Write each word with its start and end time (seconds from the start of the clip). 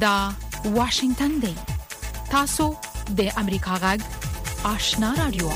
دا 0.00 0.32
واشنگتن 0.64 1.28
دی 1.28 1.56
تاسو 2.30 2.76
د 3.16 3.32
امریکا 3.36 3.74
غږ 3.76 4.00
آشنا 4.66 5.14
رادیو 5.18 5.50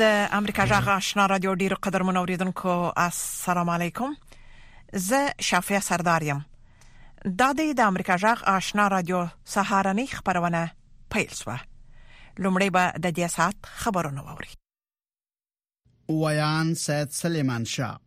د 0.00 0.28
امریکا 0.38 0.64
غږ 0.66 0.88
آشنا 0.88 1.26
رادیو 1.26 1.54
ډیر 1.56 1.74
قدر 1.86 2.02
منوریدونکو 2.02 2.74
السلام 3.02 3.68
علیکم 3.76 4.16
زه 5.08 5.34
شافیا 5.48 5.80
سردارم 5.88 6.44
دا 7.38 7.52
د 7.52 7.80
امریکا 7.84 8.16
غږ 8.18 8.42
آشنا 8.62 8.88
رادیو 8.94 9.28
سهارنی 9.44 10.06
خبرونه 10.14 10.70
پیل 11.16 11.34
شوه 11.42 11.58
لومړی 12.40 12.70
به 12.78 12.90
د 12.90 13.14
دې 13.26 13.32
سات 13.36 13.56
خبرونه 13.84 14.22
ووري 14.30 14.52
ویان 16.08 16.74
سید 16.82 17.08
سلیمان 17.22 17.64
شاه 17.74 18.00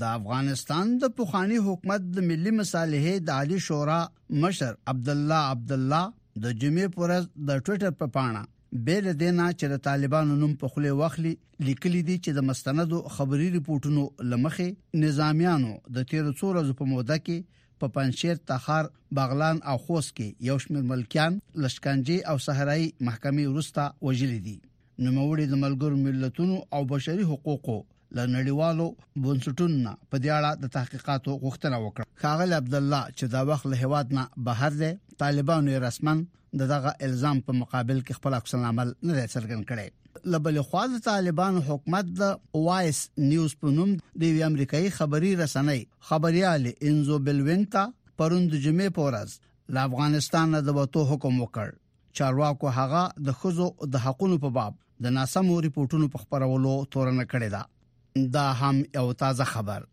د 0.00 0.04
افغانستان 0.16 0.90
د 1.02 1.08
پوخانی 1.20 1.56
حکومت 1.68 2.02
د 2.16 2.26
ملي 2.30 2.50
مصالحې 2.58 3.14
د 3.28 3.36
عالی 3.36 3.58
شورا 3.68 4.00
مشر 4.44 4.74
عبد 4.92 5.08
الله 5.14 5.48
عبد 5.54 5.72
الله 5.76 6.42
د 6.44 6.52
جمعې 6.60 6.92
پرز 6.98 7.24
د 7.48 7.62
ټوئیټر 7.66 7.96
په 8.02 8.06
پاڼه 8.16 8.42
بیل 8.88 9.08
دینا 9.22 9.46
چې 9.52 9.72
د 9.72 9.80
طالبانو 9.88 10.36
نوم 10.42 10.52
په 10.60 10.70
خله 10.74 10.92
وخلی 11.00 11.32
لیکلي 11.70 12.02
دي 12.10 12.16
چې 12.18 12.36
د 12.36 12.46
مستندو 12.50 13.00
خبري 13.16 13.48
ریپورتونو 13.56 14.04
لمخې 14.34 15.00
نظامیانو 15.04 15.72
د 15.96 16.06
13 16.14 16.46
ورځې 16.50 16.78
په 16.82 16.90
موده 16.92 17.18
کې 17.24 17.60
په 17.84 17.92
پنځیر 17.98 18.40
تخار 18.52 18.90
بغلان 19.20 19.60
او 19.72 19.76
خوست 19.88 20.14
کې 20.16 20.48
یو 20.50 20.58
شمېر 20.64 20.88
ملکیان 20.94 21.38
لشکانجي 21.66 22.20
او 22.34 22.36
صحرایي 22.46 22.88
محکمې 23.00 23.48
ورسته 23.48 23.88
وجلې 24.08 24.46
دي 24.50 24.58
نو 25.04 25.16
موري 25.20 25.48
د 25.54 25.62
ملګر 25.64 26.04
ملتونو 26.06 26.62
او 26.78 26.82
بشري 26.94 27.28
حقوقو 27.32 27.80
لنړیوالو 28.18 28.86
بنسټونو 29.26 29.92
په 30.12 30.20
دې 30.24 30.30
اړه 30.38 30.50
د 30.62 30.72
تحقیقاتو 30.76 31.36
غوښتنه 31.44 31.76
وکړه 31.84 32.10
خاغل 32.24 32.54
عبد 32.58 32.74
الله 32.80 33.04
چې 33.18 33.30
دا 33.34 33.42
وخت 33.50 33.68
له 33.72 33.80
هواد 33.82 34.12
نه 34.18 34.24
بهر 34.48 34.76
دی 34.82 34.90
طالبانو 35.22 35.78
رسمن 35.86 36.22
دغه 36.62 36.92
الزام 37.08 37.40
په 37.48 37.58
مقابل 37.60 38.02
کې 38.02 38.20
خپل 38.20 38.36
عکس 38.40 38.56
العمل 38.58 38.92
نه 38.94 39.24
څرګند 39.36 39.70
کړي 39.70 40.32
لبل 40.34 40.60
خو 40.70 40.82
د 40.94 41.02
طالبان 41.06 41.58
حکومت 41.68 42.10
د 42.22 42.34
وایس 42.66 42.98
نیوز 43.28 43.54
په 43.62 43.74
نوم 43.78 43.94
د 44.24 44.42
امریکایي 44.50 44.90
خبري 44.98 45.32
رسنۍ 45.42 45.80
خبريال 46.10 46.68
انزو 46.74 47.18
بلوینکا 47.30 47.86
پروند 48.22 48.58
جمعې 48.66 48.98
پورز 49.00 49.38
ل 49.74 49.82
افغانستان 49.88 50.58
د 50.70 50.76
وته 50.80 51.08
حکم 51.14 51.42
وکړ 51.44 51.76
چارواکو 52.20 52.74
هغه 52.80 53.04
د 53.30 53.38
خزو 53.42 53.70
د 53.96 54.06
حقونو 54.06 54.40
په 54.46 54.56
باب 54.60 54.80
د 55.04 55.12
ناسمو 55.18 55.60
ریپورتونو 55.68 56.10
په 56.16 56.24
خبرولو 56.24 56.74
تورن 56.96 57.22
کړی 57.24 57.52
دا 57.56 57.62
دا 58.16 58.52
هم 58.52 58.82
یو 58.94 59.12
تازه 59.12 59.44
خبر 59.44 59.84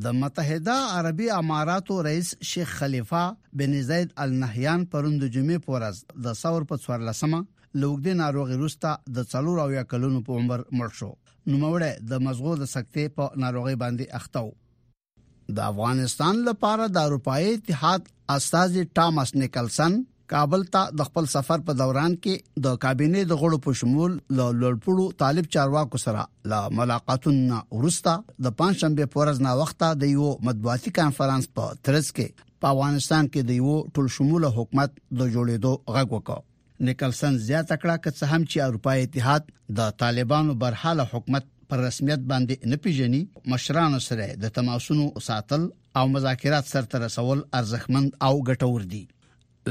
د 0.00 0.06
متحده 0.06 0.70
عربی 0.72 1.30
اماراتو 1.30 2.02
رئیس 2.02 2.34
شیخ 2.44 2.78
خلیفہ 2.82 3.32
بن 3.58 3.76
زید 3.82 4.08
ال 4.24 4.32
نهیان 4.40 4.84
پروند 4.94 5.22
جمعې 5.24 5.60
پورز 5.66 6.00
د 6.24 6.34
ثور 6.40 6.64
په 6.72 6.78
څوار 6.82 7.04
لسمه 7.10 7.38
لوګدې 7.38 8.18
ناروغي 8.22 8.56
روستا 8.64 8.92
د 9.18 9.28
څلور 9.34 9.60
او 9.64 9.70
یا 9.76 9.82
کلونو 9.92 10.20
په 10.28 10.40
عمر 10.42 10.64
مړ 10.80 10.96
شو 11.00 11.10
نوموړی 11.10 12.08
د 12.12 12.24
مزغو 12.26 12.56
د 12.62 12.70
سکتې 12.74 13.14
په 13.20 13.42
ناروغي 13.44 13.74
باندې 13.84 14.14
اخته 14.20 15.56
د 15.58 15.66
افغانستان 15.70 16.44
لپاره 16.50 16.90
د 16.98 17.08
اروپאי 17.08 17.50
اتحاد 17.56 18.12
استاذ 18.36 18.78
ټامس 19.00 19.34
نیکلسن 19.44 19.98
کابل 20.32 20.62
ته 20.76 20.94
د 21.00 21.06
خپل 21.08 21.28
سفر 21.32 21.60
په 21.68 21.76
دوران 21.80 22.16
کې 22.24 22.62
د 22.66 22.78
کابینې 22.84 23.22
د 23.32 23.38
غړو 23.42 23.58
په 23.66 23.74
شمول 23.80 24.16
له 24.38 24.46
لړپړو 24.62 25.06
طالب 25.22 25.48
چارواکو 25.56 26.00
سره 26.04 26.24
له 26.52 26.74
ملاقاتونو 26.80 27.60
ورسته 27.78 28.14
د 28.48 28.56
پنځشنبه 28.62 29.12
پورز 29.16 29.40
نه 29.48 29.54
وخته 29.62 29.92
د 30.02 30.12
یو 30.16 30.30
مطبوعاتي 30.50 30.94
کانفرنس 31.00 31.50
په 31.60 31.78
ترڅ 31.88 32.10
کې 32.18 32.60
په 32.64 32.74
افغانستان 32.76 33.30
کې 33.32 33.50
د 33.50 33.58
یو 33.62 33.76
ټول 33.98 34.12
شموله 34.18 34.52
حکومت 34.60 34.98
د 35.00 35.20
جوړېدو 35.22 35.72
غږ 35.98 36.18
وکړ 36.18 36.46
نیکلسن 36.90 37.36
زیاته 37.48 37.76
کړه 37.82 38.00
چې 38.04 38.20
څه 38.20 38.24
هم 38.34 38.42
چې 38.50 38.68
اروپای 38.70 39.06
اتحاد 39.08 39.52
د 39.80 39.94
طالبانو 40.04 40.56
برحاله 40.64 41.10
حکومت 41.14 41.52
پر 41.72 41.80
رسمیت 41.84 42.26
باندې 42.32 42.72
نه 42.72 42.82
پیژني 42.84 43.22
مشرانو 43.54 44.00
سره 44.10 44.26
د 44.44 44.52
تماسونو 44.58 45.06
ساتل 45.28 45.64
او 46.00 46.04
مذاکرات 46.16 46.72
سره 46.76 47.02
رسول 47.06 47.38
ارزښتمند 47.38 48.18
او 48.28 48.32
ګټور 48.50 48.84
دي 48.94 49.04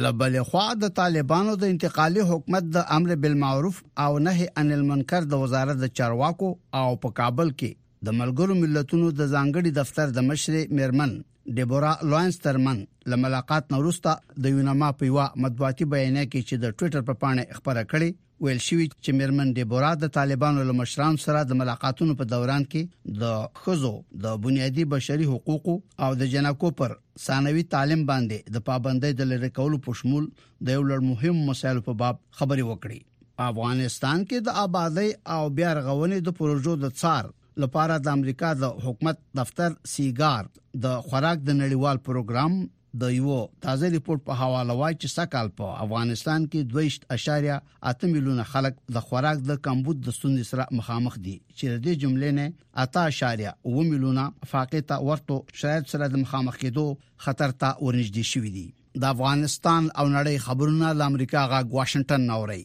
لبل 0.04 0.34
خو 0.48 0.62
د 0.80 0.90
طالبانو 0.98 1.52
د 1.60 1.70
انتقالي 1.74 2.24
حکومت 2.30 2.66
د 2.78 2.84
امر 2.96 3.14
بالمعروف 3.26 3.78
او 4.06 4.08
نهي 4.26 4.48
عن 4.62 4.74
المنکر 4.78 5.28
د 5.34 5.44
وزارت 5.44 5.78
د 5.84 5.92
چارواکو 6.00 6.50
او 6.80 6.90
په 7.06 7.12
کابل 7.20 7.54
کې 7.60 7.72
د 8.10 8.18
ملګرو 8.20 8.58
ملتونو 8.64 9.12
د 9.20 9.30
ځانګړي 9.36 9.72
دفتر 9.80 10.12
د 10.18 10.28
مشر 10.32 10.58
میرمن 10.80 11.16
ډیبورا 11.60 11.94
لوینس 12.10 12.40
ترمن 12.48 12.84
له 13.14 13.22
ملاقات 13.24 13.72
نورسته 13.76 14.36
د 14.46 14.56
یونما 14.58 14.92
په 15.00 15.12
یو 15.12 15.26
مطبوعاتي 15.48 15.90
بیان 15.96 16.20
کې 16.22 16.50
چې 16.50 16.64
د 16.64 16.78
ټوئیټر 16.80 17.08
په 17.12 17.20
پاڼه 17.24 17.48
خبره 17.60 17.84
کړې 17.92 18.24
ویل 18.44 18.58
شوې 18.68 18.86
چې 19.04 19.12
میرمن 19.18 19.52
ډیبورا 19.58 19.90
د 20.00 20.10
طالبانو 20.16 20.64
له 20.70 20.74
مشرانو 20.80 21.22
سره 21.26 21.44
د 21.52 21.58
ملاقاتونو 21.62 22.16
په 22.22 22.28
دوران 22.34 22.66
کې 22.74 23.22
د 23.22 23.64
خزو 23.64 23.92
د 24.26 24.42
بنیادي 24.48 24.86
بشري 24.94 25.30
حقوقو 25.34 25.76
او 26.08 26.10
د 26.24 26.32
جنکو 26.34 26.72
پر 26.82 26.96
ثانوي 27.28 27.64
تعلیم 27.76 28.04
باندې 28.12 28.56
د 28.58 28.66
پابندۍ 28.72 29.14
د 29.22 29.30
لری 29.32 29.52
کولو 29.62 29.80
په 29.88 29.98
شمول 30.02 30.28
د 30.42 30.78
یو 30.78 30.84
لړ 30.90 31.06
مهم 31.12 31.40
مسایلو 31.54 31.86
په 31.88 31.98
باب 32.04 32.20
خبرې 32.42 32.74
وکړې 32.74 33.46
افغانستان 33.48 34.28
کې 34.28 34.46
د 34.50 34.62
آبادی 34.66 35.10
او 35.38 35.42
بیا 35.62 35.72
رغونې 35.80 36.28
د 36.30 36.38
پروژو 36.44 36.76
د 36.84 36.94
څار 37.00 37.34
لپاره 37.64 37.98
د 38.06 38.16
امریکا 38.20 38.54
د 38.66 38.72
حکومت 38.86 39.20
دفتر 39.40 39.76
سیګار 39.96 40.48
د 40.88 41.04
خوراک 41.10 41.44
د 41.44 41.54
نړیوال 41.58 42.04
پروګرام 42.08 42.64
د 43.02 43.04
یو 43.16 43.32
تازه 43.64 43.88
ریپورت 43.94 44.22
په 44.28 44.36
حواله 44.42 44.76
وای 44.82 44.94
چې 45.00 45.12
سکهال 45.14 45.50
په 45.56 45.72
افغانستان 45.86 46.44
کې 46.52 47.16
2.8 47.16 48.06
میلیون 48.12 48.40
خلک 48.52 48.78
د 48.98 49.04
خوراک 49.08 49.42
د 49.50 49.58
کمبود 49.66 49.98
د 50.04 50.16
ستونزې 50.18 50.50
سره 50.52 50.68
مخامخ 50.80 51.18
دي 51.26 51.34
چې 51.56 51.82
د 51.88 51.98
جملې 52.04 52.38
نه 52.38 53.52
8.1 53.56 53.90
میلیون 53.96 54.22
فاقته 54.54 55.00
ورته 55.10 55.60
شاید 55.64 55.92
سره 55.96 56.10
د 56.16 56.24
مخامخ 56.28 56.62
کېدو 56.64 56.86
خطر 57.28 57.58
ته 57.64 57.74
ورنږدې 57.82 58.32
شوې 58.32 58.54
دي 58.60 58.66
د 59.04 59.12
افغانستان 59.18 59.92
او 59.96 60.08
نړۍ 60.14 60.48
خبرونه 60.48 60.94
د 61.02 61.12
امریکا 61.14 61.46
غا 61.56 61.62
واشنگټن 61.76 62.26
نوري 62.32 62.62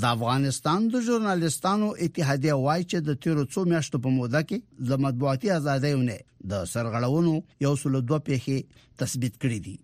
د 0.00 0.04
افغانستان 0.16 0.80
د 0.92 0.94
ژورنالستانو 1.06 1.86
اتحادیه 2.06 2.54
وایي 2.64 2.84
چې 2.90 2.98
د 3.08 3.18
تیرو 3.24 3.44
څو 3.52 3.60
میاشتو 3.72 3.98
په 4.06 4.10
موده 4.16 4.42
کې 4.48 4.88
د 4.88 5.00
مطبوعاتي 5.04 5.50
ازادیونه 5.58 6.16
د 6.50 6.66
سرغړونو 6.72 7.34
یو 7.66 7.72
سل 7.82 7.94
دوه 8.08 8.18
پیښې 8.28 8.58
تثبیت 9.02 9.34
کړې 9.42 9.58
دي 9.66 9.76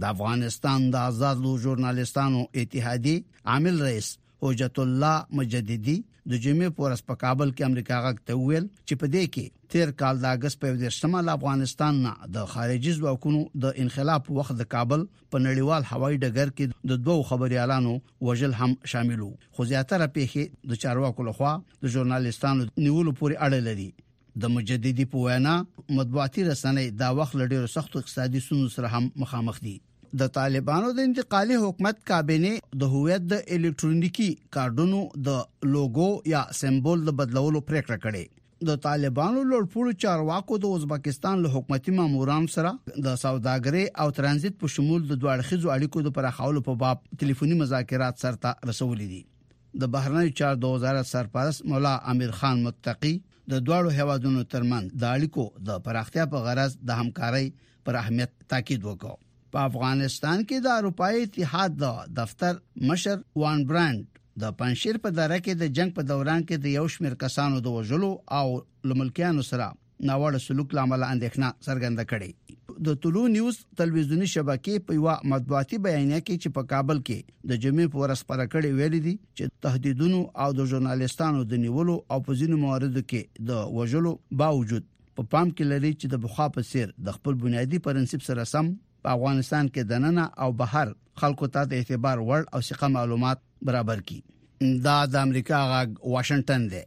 د 0.00 0.12
افغانستان 0.14 0.80
د 0.94 0.96
آزادو 1.12 1.52
ژورنالستانو 1.64 2.40
اتحادیه 2.62 3.46
عامل 3.54 3.76
رئیس 3.88 4.10
حجت 4.42 4.78
الله 4.78 5.26
مجددي 5.38 5.96
د 6.30 6.40
جمعې 6.44 6.68
پورس 6.78 7.00
په 7.10 7.14
کابل 7.22 7.50
کې 7.56 7.66
امریکا 7.70 7.98
غک 8.06 8.18
ته 8.30 8.36
ویل 8.42 8.64
چې 8.88 8.98
په 9.02 9.10
دې 9.14 9.22
کې 9.34 9.46
تیر 9.74 9.92
کال 10.02 10.18
د 10.24 10.34
اگست 10.38 10.60
په 10.64 10.74
ورځمه 10.74 11.22
ل 11.28 11.32
افغانستان 11.34 11.98
نه 12.06 12.12
د 12.36 12.50
خارجي 12.54 12.92
ځواکونو 12.98 13.40
د 13.64 13.80
انخلاف 13.84 14.28
وخت 14.40 14.56
د 14.60 14.68
کابل 14.74 15.04
په 15.34 15.42
نړیوال 15.46 15.88
هوایي 15.92 16.20
ډګر 16.24 16.52
کې 16.56 16.92
د 16.92 17.00
دوو 17.08 17.26
خبري 17.32 17.60
اعلانو 17.62 17.96
وجل 18.30 18.56
هم 18.60 18.76
شامل 18.94 19.24
وو 19.24 19.32
خو 19.56 19.68
زیاتره 19.72 20.10
پیښې 20.18 20.70
د 20.74 20.82
چارواکو 20.84 21.28
لخوا 21.30 21.56
د 21.82 21.96
ژورنالستانو 21.96 22.68
نیولو 22.86 23.16
پورې 23.20 23.42
اړه 23.48 23.66
لري 23.70 23.88
د 24.44 24.54
مجددي 24.56 25.08
په 25.12 25.26
وینا 25.28 25.56
مطبوعاتي 26.00 26.48
رسنۍ 26.52 26.88
دا 27.04 27.10
وخت 27.22 27.36
لډیر 27.44 27.70
سخت 27.78 28.00
اقتصادي 28.02 28.46
ستونزو 28.48 28.74
سره 28.78 28.96
هم 28.96 29.10
مخامخ 29.26 29.58
دي 29.68 29.76
د 30.20 30.28
طالبانو 30.38 30.90
د 30.98 31.06
انتقالي 31.06 31.56
حکومت 31.62 31.98
کابینه 32.10 32.50
د 32.82 32.92
هویت 32.96 33.24
د 33.32 33.40
الکترونیکی 33.56 34.28
کارډونو 34.56 35.00
د 35.28 35.38
لوګو 35.76 36.08
یا 36.32 36.42
سمبول 36.60 37.02
د 37.08 37.16
بدلولو 37.22 37.62
پریکړه 37.70 38.02
کړې 38.04 38.36
د 38.68 38.78
طالبانو 38.84 39.42
لوړپوړو 39.48 39.92
چارواکو 40.04 40.58
د 40.62 40.78
ازبکستان 40.78 41.42
له 41.42 41.50
حکومتي 41.56 41.92
مامورانو 41.98 42.54
سره 42.54 42.72
د 43.08 43.18
سوداګرۍ 43.24 43.84
او 44.04 44.08
ترانزیت 44.20 44.56
په 44.62 44.72
شمول 44.76 45.04
د 45.10 45.20
دوړخیزو 45.24 45.72
اړیکو 45.76 46.02
د 46.06 46.16
پراخولو 46.20 46.62
په 46.70 46.80
باب 46.84 47.04
ټلیفوني 47.22 47.60
مذاکرات 47.60 48.24
سرته 48.24 48.54
رسولې 48.70 49.14
دي 49.14 49.20
د 49.84 49.92
بهرنیو 49.96 50.34
چار 50.42 50.58
د 50.64 50.74
وزارت 50.78 51.10
سرپرست 51.14 51.64
مولا 51.74 51.94
امیر 52.14 52.34
خان 52.40 52.64
متقی 52.70 53.14
د 53.52 53.64
دوړو 53.68 53.94
هوادونو 54.00 54.48
ترمن 54.56 54.90
د 54.90 55.14
اړیکو 55.14 55.64
د 55.70 55.86
پراختیا 55.88 56.26
په 56.34 56.44
غرض 56.50 56.76
د 56.92 57.00
همکارۍ 57.04 57.50
پر 57.88 58.04
اهمیت 58.04 58.36
تاکید 58.54 58.88
وکړ 58.90 59.24
په 59.52 59.64
افغانستان 59.68 60.44
کې 60.48 60.62
د 60.66 60.78
اروپای 60.80 61.20
اتحاد 61.26 61.76
د 61.82 61.98
دفتر 62.20 62.60
مشر 62.92 63.18
وان 63.42 63.64
برانډ 63.72 64.18
د 64.42 64.54
پنځیر 64.62 64.98
په 65.04 65.12
دره 65.18 65.38
کې 65.44 65.62
د 65.62 65.76
جنگ 65.78 65.94
په 65.98 66.06
دوران 66.10 66.44
کې 66.48 66.64
د 66.64 66.76
یو 66.78 66.86
شمیر 66.96 67.14
کسانو 67.22 67.62
د 67.66 67.76
وژلو 67.78 68.10
او 68.40 68.46
لملکیانو 68.92 69.44
سره 69.50 69.68
ناوړه 70.08 70.40
سلوک 70.46 70.74
لامل 70.78 71.04
اندېښنه 71.06 71.48
څرګنده 71.66 72.04
کړې 72.10 72.56
د 72.88 72.98
طلوع 73.04 73.22
نیوز 73.36 73.56
تلویزیونی 73.80 74.26
شبکې 74.32 74.84
په 74.90 74.98
یو 74.98 75.14
مطبوعاتي 75.32 75.78
بیانیه 75.86 76.20
کې 76.26 76.42
چې 76.42 76.54
په 76.58 76.68
کابل 76.72 77.00
کې 77.06 77.48
د 77.52 77.62
جمعې 77.64 77.94
په 77.94 78.02
ورځ 78.02 78.20
پر 78.28 78.42
کړې 78.44 78.76
ویل 78.80 79.06
دي 79.06 79.16
چې 79.16 79.56
تهدیدونو 79.66 80.20
او 80.44 80.48
د 80.60 80.70
ژورنالستانو 80.74 81.42
د 81.54 81.62
نیولو 81.64 81.96
او 81.98 82.20
په 82.28 82.38
ځینو 82.42 82.60
مواردو 82.66 83.04
کې 83.12 83.48
د 83.50 83.66
وژلو 83.80 84.14
باوجود 84.44 84.88
په 85.18 85.26
پا 85.26 85.30
پام 85.34 85.48
کې 85.50 85.70
لري 85.72 85.92
چې 85.92 86.14
د 86.14 86.22
بخا 86.26 86.46
په 86.58 86.66
سیر 86.70 86.92
د 87.08 87.16
خپل 87.18 87.40
بنیادی 87.44 87.78
پرنسپ 87.88 88.26
سره 88.30 88.46
سم 88.52 88.70
په 89.02 89.14
افغانستان 89.16 89.68
کې 89.74 89.82
دننه 89.92 90.22
او 90.44 90.48
بهر 90.62 90.90
خلکو 91.22 91.48
ته 91.56 91.70
د 91.72 91.82
اعتبار 91.82 92.22
وړ 92.28 92.46
او 92.56 92.60
ثقه 92.68 92.88
معلومات 92.96 93.42
برابر 93.70 94.02
کړي 94.10 94.76
دا 94.86 94.96
د 95.16 95.26
امریکا 95.28 95.62
غاګ 95.72 96.14
واشنگټن 96.14 96.64
دی 96.72 96.82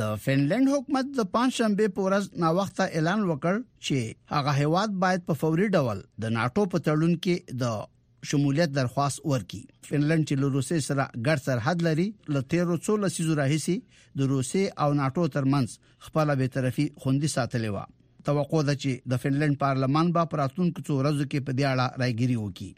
د 0.00 0.10
فنلند 0.24 0.72
حکومت 0.72 1.08
د 1.20 1.30
پنځشنبه 1.36 1.94
په 1.94 2.08
ورځ 2.08 2.28
نا 2.44 2.50
وخته 2.58 2.88
اعلان 2.98 3.24
وکړ 3.30 3.62
چې 3.86 4.18
هغه 4.34 4.58
هیواد 4.58 4.98
باید 5.06 5.24
په 5.30 5.40
فوري 5.42 5.70
ډول 5.78 6.02
د 6.26 6.36
ناتو 6.38 6.66
په 6.74 6.84
تړون 6.88 7.16
کې 7.24 7.58
د 7.62 8.28
شمولیت 8.30 8.74
درخواست 8.78 9.22
ورکړي 9.24 9.88
فنلند 9.88 10.28
چې 10.28 10.40
له 10.42 10.52
روسي 10.58 10.78
سره 10.88 11.06
ګډ 11.14 11.42
سرحد 11.46 11.82
لري 11.86 12.06
له 12.36 12.44
1300 12.56 12.98
لسیزو 13.06 13.38
راهیسي 13.40 13.74
د 14.20 14.30
روسي 14.36 14.62
او 14.86 14.88
ناتو 15.00 15.26
ترمنځ 15.38 16.06
خپل 16.08 16.36
به 16.42 16.56
طرفي 16.58 16.86
خوندي 17.04 17.30
ساتلې 17.34 17.76
و 17.76 17.92
توقع 18.28 18.60
ده 18.68 18.74
چې 18.82 19.10
د 19.12 19.20
فنلند 19.22 19.58
پارلمان 19.64 20.10
به 20.18 20.30
پراتونکو 20.34 20.84
څو 20.88 20.98
ورځو 21.00 21.24
کې 21.32 21.46
په 21.48 21.56
دې 21.60 21.68
اړه 21.72 22.02
رایګيري 22.02 22.36
وکړي 22.40 22.70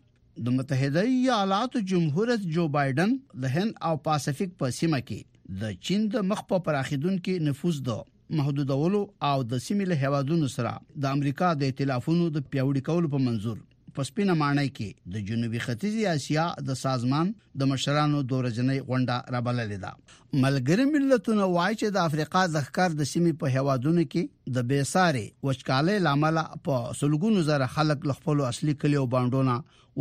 د 0.46 0.56
متحده 0.58 1.02
ایالاتو 1.16 1.82
جمهور 1.92 2.30
رئیس 2.32 2.46
جو 2.56 2.64
بایدن 2.76 3.14
د 3.44 3.52
هند 3.56 3.76
او 3.90 3.92
پاسفیک 4.08 4.56
په 4.62 4.72
سیمه 4.78 5.00
کې 5.10 5.60
د 5.64 5.76
چین 5.88 6.08
د 6.16 6.26
مخ 6.32 6.42
په 6.52 6.62
پراخیدونکو 6.70 7.36
نفوذ 7.50 7.82
ده 7.90 8.00
محدودولو 8.40 9.02
او 9.30 9.36
د 9.54 9.62
سیمه 9.66 9.88
له 9.92 10.02
هوادونو 10.08 10.50
سره 10.56 10.74
د 11.04 11.14
امریکا 11.18 11.52
د 11.60 11.70
ائتلافونو 11.70 12.30
د 12.38 12.48
پیوړی 12.52 12.84
کولو 12.90 13.12
په 13.16 13.22
منزور 13.28 13.62
په 13.96 14.02
سپینه 14.08 14.34
مانای 14.42 14.68
کې 14.76 15.10
د 15.14 15.24
جنوبي 15.28 15.60
ختیځ 15.64 16.06
اسیا 16.12 16.44
د 16.68 16.78
سازمان 16.82 17.28
د 17.62 17.68
مشرانو 17.72 18.22
د 18.30 18.40
ورځنۍ 18.40 18.80
غونډه 18.88 19.34
رابللې 19.34 19.78
ده 19.84 20.40
ملګری 20.44 20.86
ملتونه 20.94 21.48
وایي 21.56 21.74
چې 21.82 21.92
د 21.96 22.06
افریقا 22.08 22.42
د 22.54 22.64
ښکار 22.68 22.96
د 23.00 23.08
سیمې 23.10 23.36
په 23.42 23.52
هوادونو 23.58 24.06
کې 24.14 24.54
د 24.56 24.68
بیساري 24.72 25.24
وچکالۍ 25.50 25.98
لامل 26.08 26.40
په 26.68 26.80
سلګونو 27.02 27.44
زره 27.50 27.70
خلک 27.76 28.08
لخپلو 28.12 28.48
اصلي 28.52 28.74
کلیو 28.84 29.04
باندونه 29.16 29.54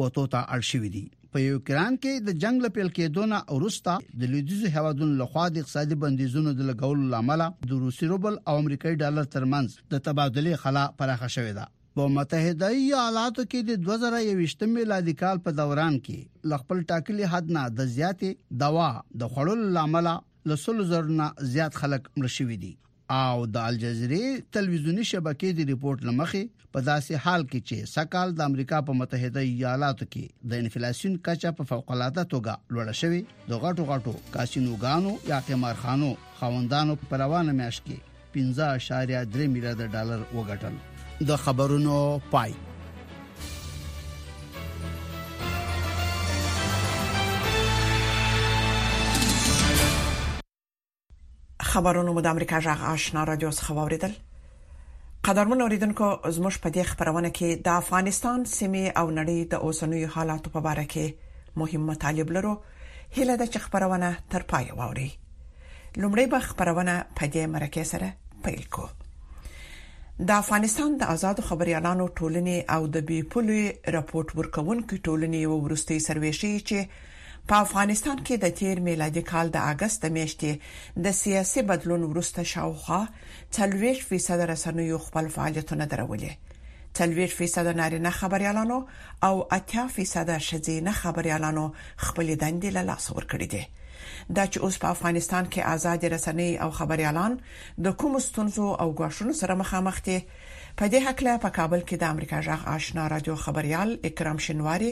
وته 0.04 0.24
ته 0.34 0.40
اړشوي 0.58 0.92
دي 0.96 1.04
په 1.36 1.44
یوکران 1.46 1.96
کې 2.02 2.26
د 2.30 2.42
جنگ 2.46 2.66
لپاره 2.66 2.94
کې 2.96 3.16
دونه 3.18 3.40
اورستا 3.58 3.96
د 4.24 4.34
لیدیزو 4.34 4.74
هوادونو 4.80 5.20
لخوا 5.22 5.46
د 5.54 5.64
اقتصادي 5.66 6.00
بندیزونو 6.06 6.56
د 6.62 6.70
لګولو 6.72 7.12
لامل 7.16 7.46
د 7.70 7.84
روسي 7.86 8.12
روبل 8.16 8.42
او 8.54 8.58
امریکایي 8.66 9.00
ډالر 9.06 9.32
ترمنځ 9.38 9.96
د 9.96 10.04
تبادله 10.10 10.62
خلا 10.66 10.84
پراخه 11.04 11.32
شوې 11.38 11.56
ده 11.62 11.72
په 11.98 12.06
متحده 12.14 12.68
ایالاتو 12.84 13.44
کې 13.50 13.66
د 13.66 13.84
2021 13.88 14.70
میلادي 14.78 15.14
کال 15.18 15.40
په 15.48 15.52
دوران 15.58 15.98
کې 16.06 16.50
لغپل 16.54 16.80
ټاکلي 16.92 17.28
حد 17.34 17.52
نه 17.58 17.66
د 17.82 17.92
زیاتې 17.98 18.62
دوا 18.64 18.88
د 19.24 19.36
خړل 19.36 19.68
لامل 19.76 20.08
لسل 20.52 20.80
زرنا 20.94 21.28
زیات 21.52 21.78
خلک 21.82 22.08
مړ 22.16 22.34
شوی 22.38 22.58
دي 22.64 22.72
او 23.18 23.44
د 23.58 23.68
الجزیرې 23.72 24.48
تلویزیونی 24.58 25.06
شبکې 25.12 25.60
د 25.60 25.70
ریپورت 25.74 26.02
لمخې 26.10 26.66
په 26.76 26.84
داسې 26.88 27.24
حال 27.28 27.46
کې 27.52 27.68
چې 27.68 27.92
سکهال 27.94 28.34
د 28.40 28.48
امریکا 28.52 28.80
په 28.90 28.98
متحده 29.04 29.44
ایالاتو 29.52 30.08
کې 30.14 30.50
د 30.54 30.64
انفلیسیون 30.66 31.20
کچا 31.30 31.52
په 31.60 31.70
فوقلاده 31.74 32.24
توګه 32.36 32.78
لوړه 32.78 33.02
شوې 33.02 33.52
د 33.54 33.62
غټو 33.68 33.92
غټو 33.92 34.32
کاسینوګانو 34.38 35.14
یا 35.34 35.40
قمارخانو 35.52 36.10
خوندانو 36.42 36.98
په 37.06 37.22
روانه 37.26 37.56
میاشت 37.62 37.86
کې 37.86 38.20
15.3 38.40 39.54
میلیارډ 39.54 39.96
ډالر 39.98 40.26
وګټل 40.32 40.82
د 41.28 41.36
خبرونو 41.36 42.20
پای 42.32 42.54
خبرونو 51.64 52.14
مو 52.14 52.22
د 52.22 52.26
امریکا 52.28 52.60
جغ 52.64 52.82
آشنا 52.92 53.24
رادیو 53.26 53.52
څخه 53.52 53.72
واوریدل 53.80 54.12
قدرمن 55.28 55.62
اوریدونکو 55.62 56.08
زموږ 56.38 56.56
په 56.64 56.70
دې 56.70 56.84
خبرونه 56.92 57.30
کې 57.30 57.64
د 57.68 57.80
افغانستان 57.82 58.46
سیمه 58.56 58.84
او 59.02 59.06
نړۍ 59.16 59.38
د 59.52 59.54
اوسنوي 59.70 60.04
حالاتو 60.16 60.50
په 60.56 60.60
اړه 60.74 60.84
کې 60.92 61.14
مهم 61.62 61.82
مطالب 61.92 62.32
لرو 62.40 62.58
هله 63.16 63.36
د 63.44 63.54
چ 63.56 63.64
خبرونه 63.68 64.12
تر 64.36 64.44
پای 64.54 64.66
ووري 64.82 65.08
لومړی 66.00 66.26
به 66.36 66.40
خبرونه 66.50 67.00
په 67.22 67.28
دې 67.28 67.46
مرکه 67.56 67.84
سره 67.94 68.12
پیل 68.50 68.66
کوو 68.78 68.92
د 70.22 70.32
افغانستان 70.32 70.96
د 70.98 71.04
آزاد 71.14 71.40
خبريالانو 71.46 72.04
ټولنې 72.18 72.58
او 72.76 72.84
د 72.98 73.06
بي 73.12 73.16
پولي 73.36 73.62
راپورټ 73.96 74.30
ورکونکو 74.40 75.00
ټولنې 75.06 75.42
و 75.48 75.52
ورستي 75.66 75.98
سرویشي 76.10 76.52
چې 76.70 76.80
په 77.52 77.64
افغانستان 77.66 78.18
کې 78.26 78.36
د 78.44 78.54
تیر 78.62 78.80
میلادي 78.90 79.22
کال 79.32 79.48
د 79.58 79.66
اگست 79.72 80.06
میاشتې 80.20 80.52
د 81.08 81.18
سیاسي 81.24 81.62
بدلون 81.74 82.02
ورسته 82.12 82.44
شاوخه 82.56 83.02
تلويش 83.58 84.00
فیصد 84.14 84.40
رسنیو 84.56 84.98
خپل 85.10 85.26
فعالیتونه 85.38 85.86
درولې 85.94 86.32
تلويش 87.00 87.32
فیصد 87.42 87.68
نارینه 87.82 88.12
خبريالانو 88.24 88.78
او 89.30 89.34
اتیا 89.58 89.84
فیصد 90.00 90.36
شذینه 90.50 90.92
خبريالانو 91.04 91.66
خپل 92.06 92.28
دندې 92.44 92.70
له 92.76 92.82
لاس 92.94 93.06
ور 93.12 93.26
کړې 93.32 93.48
دي 93.54 93.64
دا 94.32 94.46
چې 94.48 94.60
اوس 94.64 94.78
په 94.82 94.88
افغانستان 94.96 95.46
کې 95.54 95.62
آزاد 95.66 96.04
رسنۍ 96.14 96.58
او 96.64 96.70
خبريالان 96.72 97.38
د 97.86 97.92
کوم 97.92 98.20
ستونزو 98.20 98.68
او 98.84 98.88
غوښتنو 99.00 99.34
سره 99.42 99.54
مخامخ 99.56 100.02
دي 100.06 100.20
په 100.78 100.86
دې 100.92 101.00
حکله 101.08 101.38
په 101.46 101.50
کابل 101.58 101.82
کې 101.90 101.98
د 101.98 102.04
امریکا 102.14 102.40
جغ 102.48 102.64
آشنا 102.76 103.08
رادیو 103.14 103.36
خبريال 103.36 103.98
اکرام 104.10 104.38
شنواری 104.38 104.92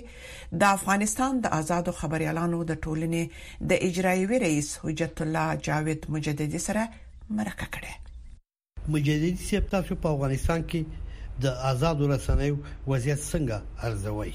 د 0.52 0.64
افغانستان 0.66 1.40
د 1.42 1.46
آزادو 1.60 1.92
خبريالانو 1.92 2.64
د 2.64 2.82
ټولنې 2.86 3.64
د 3.70 3.74
اجرایوي 3.88 4.40
رئیس 4.46 4.78
حجت 4.84 5.22
الله 5.22 5.56
جاوید 5.56 6.06
مجددي 6.10 6.60
سره 6.70 6.88
مرکه 7.30 7.68
کړه 7.78 8.88
مجددي 8.90 9.46
سپتاسو 9.52 9.96
په 10.06 10.10
افغانستان 10.18 10.68
کې 10.74 11.40
د 11.44 11.56
آزادو 11.72 12.08
رسنیو 12.14 12.56
وضعیت 12.88 13.20
څنګه 13.20 13.84
ارزوي 13.88 14.34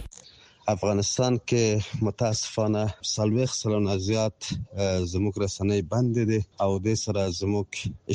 افغانستان 0.74 1.32
کې 1.48 1.64
متاسفانه 2.06 2.80
څلوېښت 3.14 3.54
سلنه 3.62 3.94
زیات 4.08 4.38
زموږ 5.12 5.34
رسنۍ 5.44 5.80
بندې 5.92 6.24
دي 6.30 6.40
او 6.64 6.70
دې 6.86 6.94
سره 7.04 7.22
زموږ 7.40 7.66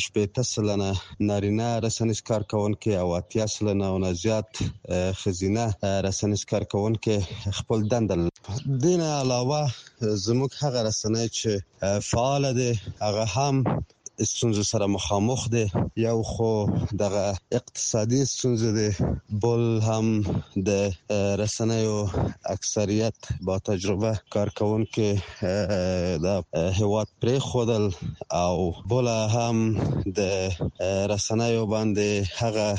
شپېته 0.03 0.43
سلنه 0.53 0.89
نارینه 1.27 1.67
رسنیز 1.85 2.19
کارکوونکي 2.29 2.91
او 3.03 3.07
اتیا 3.19 3.45
سلنه 3.55 3.85
او 3.91 3.95
نه 4.03 4.11
زیات 4.23 4.49
ښځینه 5.21 5.63
رسنیز 6.07 6.41
کارکوونکي 6.51 7.15
خپل 7.59 7.79
دنده 7.91 8.13
دین 8.83 9.01
علاوه 9.21 9.61
زموږ 10.27 10.51
هغه 10.63 10.79
رسنۍ 10.89 11.27
چې 11.37 11.49
فعال 12.09 12.43
دي 12.59 12.71
هغه 13.05 13.25
هم 13.35 13.55
ستونزو 14.23 14.63
سره 14.63 14.85
مخامخ 14.85 15.41
دي 15.53 15.65
یو 16.07 16.19
خو 16.31 16.51
دغه 17.01 17.25
اقتصادي 17.57 18.21
ستونزې 18.33 18.71
دي 18.77 18.89
بل 19.43 19.63
هم 19.87 20.07
د 20.67 20.69
رسنیو 21.43 21.97
اکثریت 22.55 23.17
با 23.47 23.55
تجربه 23.69 24.11
کارکونکو 24.35 25.07
د 26.25 26.27
هواد 26.79 27.07
پرې 27.21 27.35
خودل 27.49 27.83
او 28.43 28.55
بل 28.93 29.07
هم 29.35 29.57
د 30.17 30.19
رسنیو 31.13 31.63
باندې 31.73 32.09
هغه 32.39 32.69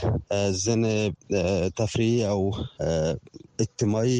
زن 0.65 0.83
تفریح 1.79 2.19
او 2.35 2.41
اجتماعي 3.67 4.19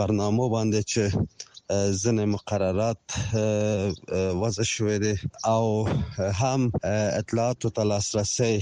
برنامه 0.00 0.46
باندې 0.54 0.80
چې 0.92 1.04
ځنې 2.02 2.24
مقررات 2.36 3.02
وضع 4.42 4.62
شوې 4.74 4.96
دي 5.04 5.14
او 5.52 5.64
هم 6.40 6.60
اطلاعاتو 7.20 7.68
ته 7.76 7.82
لاسرسي 7.90 8.54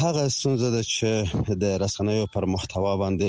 هغه 0.00 0.22
ستونزه 0.36 0.68
ده 0.76 0.82
چې 0.94 1.10
د 1.62 1.64
رسنیو 1.84 2.26
پر 2.34 2.44
محتوا 2.54 2.92
باندې 3.02 3.28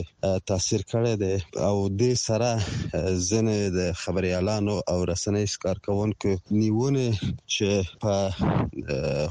تاثیر 0.49 0.81
کړی 0.91 1.13
دی 1.23 1.35
او 1.67 1.75
د 1.99 2.15
سره 2.27 2.49
ځنې 3.29 3.59
د 3.77 3.81
خبريالانو 4.01 4.75
او 4.91 4.97
رسنیو 5.11 5.57
کارکونکو 5.65 6.31
نیونه 6.61 7.05
چې 7.55 7.69
په 8.03 8.13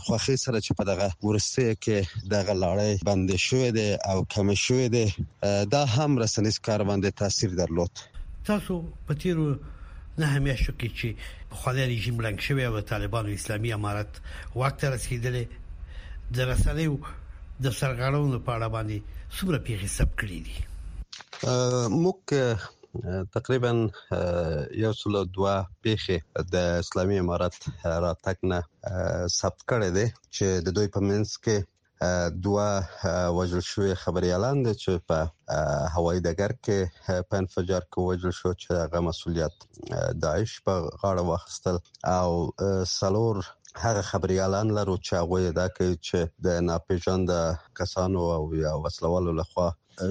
خوخي 0.04 0.36
سره 0.44 0.58
چې 0.64 0.72
په 0.78 0.82
دغه 0.90 1.06
ورسته 1.28 1.74
کې 1.84 1.98
دغه 2.34 2.52
لاړې 2.62 2.90
بندې 3.08 3.36
شوې 3.46 3.68
دي 3.78 3.88
او 4.10 4.18
کم 4.34 4.48
شوې 4.64 4.86
دي 4.94 5.06
دا 5.72 5.82
هم 5.96 6.10
رسنیو 6.24 6.62
کار 6.66 6.80
باندې 6.90 7.10
تاثیر 7.22 7.50
درلود 7.62 7.90
تاسو 8.48 8.74
په 9.06 9.14
تیرو 9.22 9.46
نه 10.20 10.26
همیشه 10.37 10.73
کې 10.78 10.88
چې 10.99 11.08
خپله 11.58 11.82
رژیم 11.92 12.16
لنګ 12.26 12.38
شوی 12.46 12.64
او 12.68 12.80
طالبانو 12.92 13.30
اسلامي 13.38 13.70
امارت 13.78 14.12
وخت 14.61 14.80
رسیدلې 14.94 15.44
د 16.37 16.49
رسنیو 16.52 16.94
د 17.64 17.66
سرغړونو 17.80 18.38
په 18.46 18.50
اړه 18.56 18.68
باندې 18.75 18.99
څومره 19.37 19.58
پیښې 19.66 19.87
ثبت 19.96 20.14
کړې 20.23 20.40
دي 20.46 20.56
موږ 22.02 22.18
تقریبا 23.37 23.70
یو 24.85 24.92
څلور 25.00 25.25
دوا 25.37 25.54
پیخه 25.87 26.18
د 26.52 26.68
اسلامي 26.85 27.16
امارات 27.25 27.54
راتګ 28.04 28.38
نه 28.52 28.61
ثبت 29.38 29.61
کړي 29.73 29.90
دي 29.96 30.06
چې 30.35 30.46
د 30.66 30.78
دوی 30.78 30.88
په 30.94 31.00
منځ 31.08 31.28
کې 31.44 31.56
دوه 32.42 32.68
وژل 33.38 33.60
شوی 33.72 33.94
خبريالان 34.04 34.56
دي 34.66 34.74
چې 34.82 34.92
په 35.08 35.18
هوایي 35.94 36.20
دګر 36.28 36.52
کې 36.64 36.78
په 37.28 37.34
انفجار 37.42 37.82
کې 37.92 37.98
وژل 38.06 38.32
شو 38.40 38.50
چې 38.62 38.68
هغه 38.82 38.98
مسولیت 39.08 39.54
داعش 40.24 40.52
په 40.66 40.74
غاړه 41.00 41.22
واخیستل 41.30 41.76
او 42.18 42.28
سلور 42.98 43.36
هغه 43.84 44.02
خبريالان 44.10 44.66
لرو 44.78 44.96
چې 45.06 45.12
هغه 45.20 45.38
دا 45.60 45.66
کوي 45.76 45.96
چې 46.06 46.18
د 46.46 46.60
ناپېژند 46.68 47.28
کسانو 47.80 48.20
او 48.36 48.42
یا 48.64 48.72
وسلوالو 48.84 49.32
لخوا 49.40 49.68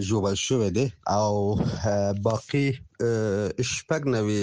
جوړ 0.09 0.33
شوې 0.45 0.69
دي 0.77 0.87
او 1.19 1.33
باقي 2.29 2.67
شپږ 3.73 4.01
نوي 4.15 4.41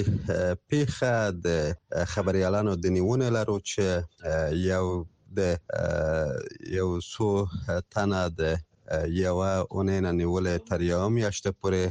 پیخه 0.69 1.15
د 1.45 1.47
خبريالانو 2.13 2.73
د 2.83 2.87
نیونه 2.97 3.27
لرو 3.37 3.57
چې 3.71 3.85
یو 4.73 4.87
د 5.39 5.41
یو 6.79 6.89
سو 7.13 7.29
تنه 7.93 8.23
د 8.41 8.43
یو 9.25 9.37
اونین 9.75 10.05
نیولې 10.21 10.57
تر 10.69 10.81
یو 10.93 11.03
میاشت 11.17 11.45
پورې 11.61 11.83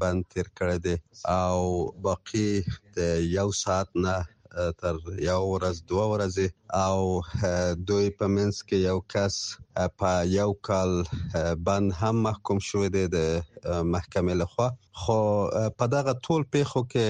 بند 0.00 0.20
تیر 0.32 0.46
کړی 0.58 0.78
دی 0.84 0.96
او 1.42 1.56
باقی 2.04 2.50
د 2.96 2.98
یو 3.38 3.48
ساعت 3.62 3.88
نه 4.04 4.16
تر 4.80 4.94
یو 5.30 5.40
ورځ 5.54 5.76
دوه 5.92 6.04
ورځې 6.14 6.46
او 6.86 6.98
دوی 7.88 8.06
په 8.18 8.26
منځ 8.36 8.54
کې 8.68 8.76
یو 8.88 8.98
کس 9.14 9.34
په 10.00 10.10
یو 10.38 10.50
کال 10.68 10.90
بند 11.66 11.88
هم 12.00 12.16
محکوم 12.28 12.58
شوې 12.68 12.88
ده 12.94 13.04
د 13.16 13.18
محکمې 13.94 14.34
لخوا 14.42 14.68
خو 15.00 15.20
په 15.78 15.84
دغه 15.94 16.12
ټول 16.24 16.42
پیښو 16.54 16.80
کې 16.92 17.06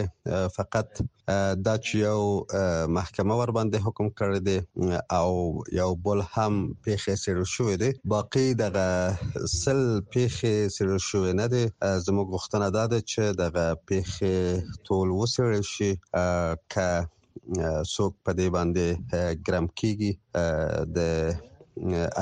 فقط 0.56 0.88
دا 1.66 1.74
چې 1.84 1.92
یو 2.08 2.20
محکمه 2.96 3.34
ور 3.38 3.50
باندې 3.56 3.78
حکم 3.86 4.06
کړی 4.18 4.40
دی 4.46 4.58
او 5.20 5.30
یو 5.80 5.90
بل 6.06 6.20
هم 6.34 6.54
پیښې 6.84 7.12
سره 7.24 7.42
شوې 7.54 7.74
دي 7.82 7.90
باقي 8.14 8.46
دغه 8.64 8.86
سل 9.62 9.80
پیښې 10.12 10.54
سره 10.76 10.96
شوې 11.08 11.32
نه 11.40 11.46
دي 11.52 11.64
زموږ 12.06 12.26
غوښتنه 12.34 12.68
ده 12.76 12.98
چې 13.10 13.24
دغه 13.44 13.66
پیښې 13.88 14.34
ټول 14.86 15.06
وسره 15.20 15.56
شي 15.74 15.90
که 16.72 16.88
څوک 17.94 18.12
په 18.24 18.30
دې 18.38 18.48
باندې 18.56 18.86
ګرام 19.46 19.66
کیږي 19.78 20.10
د 20.96 20.98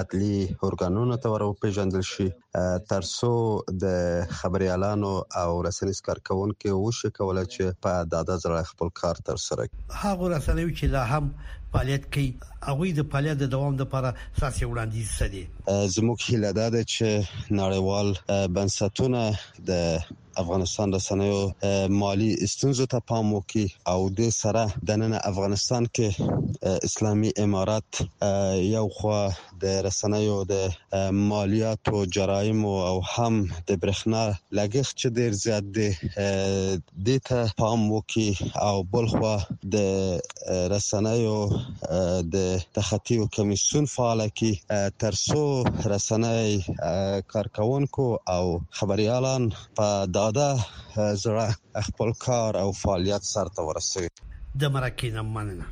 عدلی 0.01 0.39
ارګانونو 0.69 1.15
ته 1.23 1.29
ورو 1.33 1.49
پیژندل 1.65 2.03
شي 2.13 2.27
ترسو 2.91 3.31
د 3.85 3.87
خبريالانو 4.39 5.13
او 5.43 5.51
رسنیز 5.67 6.01
کارکونکو 6.09 6.75
وشه 6.81 7.11
کوله 7.19 7.45
چې 7.55 7.79
په 7.87 8.07
دادا 8.15 8.37
زړه 8.45 8.69
خپل 8.73 8.89
کار 9.03 9.17
تر 9.29 9.39
سره 9.47 9.69
هغه 10.03 10.27
رسنیو 10.35 10.69
چې 10.79 10.93
لا 10.97 11.03
هم 11.13 11.31
فعالیت 11.73 12.05
کوي 12.15 12.29
هغه 12.69 12.93
د 12.99 13.09
فعالیت 13.15 13.39
د 13.41 13.51
دوام 13.57 13.81
لپاره 13.83 14.13
ساسي 14.41 14.65
وړاندې 14.69 15.01
سدي 15.17 15.45
زموږ 15.97 16.19
هیله 16.29 16.51
ده 16.61 16.85
چې 16.93 17.59
نړیوال 17.63 18.15
بنسټونه 18.59 19.23
د 19.71 19.99
افغانستان 20.43 20.87
د 20.91 20.97
صنایعو 21.09 21.43
مالی 22.01 22.31
ستونزو 22.55 22.85
ته 22.93 22.99
پام 23.09 23.27
وکړي 23.37 23.67
او 23.93 24.01
د 24.19 24.21
سره 24.41 24.63
د 24.89 24.91
نن 25.03 25.13
افغانستان 25.31 25.83
کې 25.95 26.09
اسلامي 26.89 27.31
امارات 27.45 27.91
یو 28.75 28.87
خو 28.97 29.09
د 29.63 29.65
رسنیو 29.87 30.37
د 30.53 30.55
مالیاتو 31.29 31.97
جرایم 32.17 32.61
او 32.91 32.97
هم 33.13 33.35
د 33.69 33.79
برخنا 33.83 34.25
لګښت 34.57 34.93
چې 35.01 35.09
ډیر 35.19 35.33
زیات 35.45 35.65
دی 35.77 35.91
د 37.07 37.09
ته 37.29 37.39
پام 37.61 37.81
وکي 37.95 38.31
او 38.69 38.77
بلخوا 38.95 39.37
د 39.75 39.77
رسنیو 40.75 41.39
د 42.37 42.37
تخطیو 42.79 43.23
کمیسون 43.37 43.85
فعال 43.95 44.21
کی 44.39 44.53
ترسو 45.05 45.43
رسنۍ 45.93 46.51
کارکونکو 47.33 48.09
او 48.37 48.45
خبريالان 48.79 49.43
په 49.79 49.89
داده 50.19 50.51
زړه 51.25 51.47
خپل 51.89 52.11
کار 52.27 52.53
او 52.63 52.69
فعالیت 52.83 53.23
سرته 53.35 53.61
ورسوي 53.71 54.09
د 54.61 54.63
مرکې 54.77 55.09
نه 55.17 55.23
مننه 55.37 55.67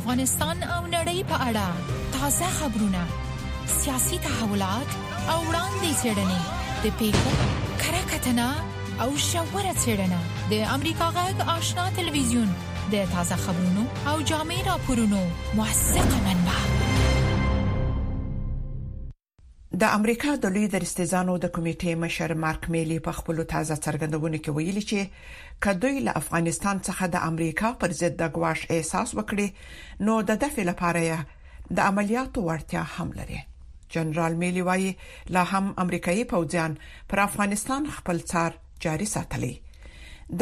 افغانستان 0.00 0.56
او 0.76 0.80
نړۍ 0.94 1.20
په 1.30 1.36
اړه 1.48 1.68
تازه 2.16 2.48
خبرونه 2.58 3.02
سیاسي 3.80 4.16
تحولات 4.26 4.90
او 5.32 5.38
وړاندې 5.48 5.90
څرګندې 6.02 6.40
د 6.82 6.84
پیښو 7.00 7.32
کره 7.82 8.02
کتنه 8.12 8.48
او 9.02 9.08
شاوره 9.30 9.72
څرګندونه 9.84 10.48
د 10.52 10.66
امریکا 10.76 11.06
غږ 11.18 11.36
آشنا 11.56 11.84
ټلویزیون 11.96 12.50
د 12.94 13.10
تازه 13.16 13.36
خبرونو 13.44 13.84
او 14.12 14.16
جامع 14.32 14.58
راپورونو 14.70 15.20
موثق 15.58 16.10
منبع 16.28 16.49
د 19.80 19.88
امریکا 19.96 20.30
د 20.40 20.48
لوی 20.54 20.68
درستیزانو 20.72 21.34
د 21.42 21.48
کمیټې 21.56 21.92
مشر 22.04 22.32
مارک 22.44 22.64
میلی 22.74 22.94
په 23.06 23.12
خپل 23.18 23.38
تازه 23.52 23.74
څرګندونه 23.84 24.38
کې 24.44 24.50
ویلي 24.56 24.80
چې 24.86 25.60
کدوې 25.66 25.96
له 26.08 26.12
افغانستان 26.20 26.76
څخه 26.86 27.04
د 27.14 27.22
امریکا 27.28 27.70
پر 27.84 27.94
ضد 28.00 28.16
د 28.22 28.34
غواش 28.38 28.60
احساس 28.76 29.08
وکړي 29.18 29.48
نو 30.08 30.16
د 30.30 30.40
دفع 30.44 30.64
لپاره 30.68 31.18
د 31.78 31.90
عملیاتو 31.90 32.42
ورته 32.48 32.82
هم 32.96 33.14
لري 33.20 33.38
جنرال 33.94 34.34
میلی 34.42 34.64
وایي 34.70 34.90
لا 35.36 35.44
هم 35.52 35.72
امریکایي 35.84 36.24
پوځیان 36.34 36.72
پر 37.12 37.18
افغانستان 37.28 37.82
خپل 38.00 38.18
څار 38.30 38.50
جاري 38.86 39.06
ساتلي 39.14 39.52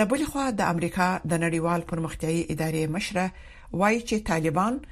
د 0.00 0.10
بل 0.14 0.26
خوا 0.32 0.46
د 0.62 0.70
امریکا 0.78 1.06
د 1.26 1.32
نړیوال 1.44 1.82
پرمختیايي 1.92 2.42
ادارې 2.48 2.96
مشره 2.96 3.76
وایي 3.84 4.00
چې 4.02 4.26
طالبان 4.32 4.82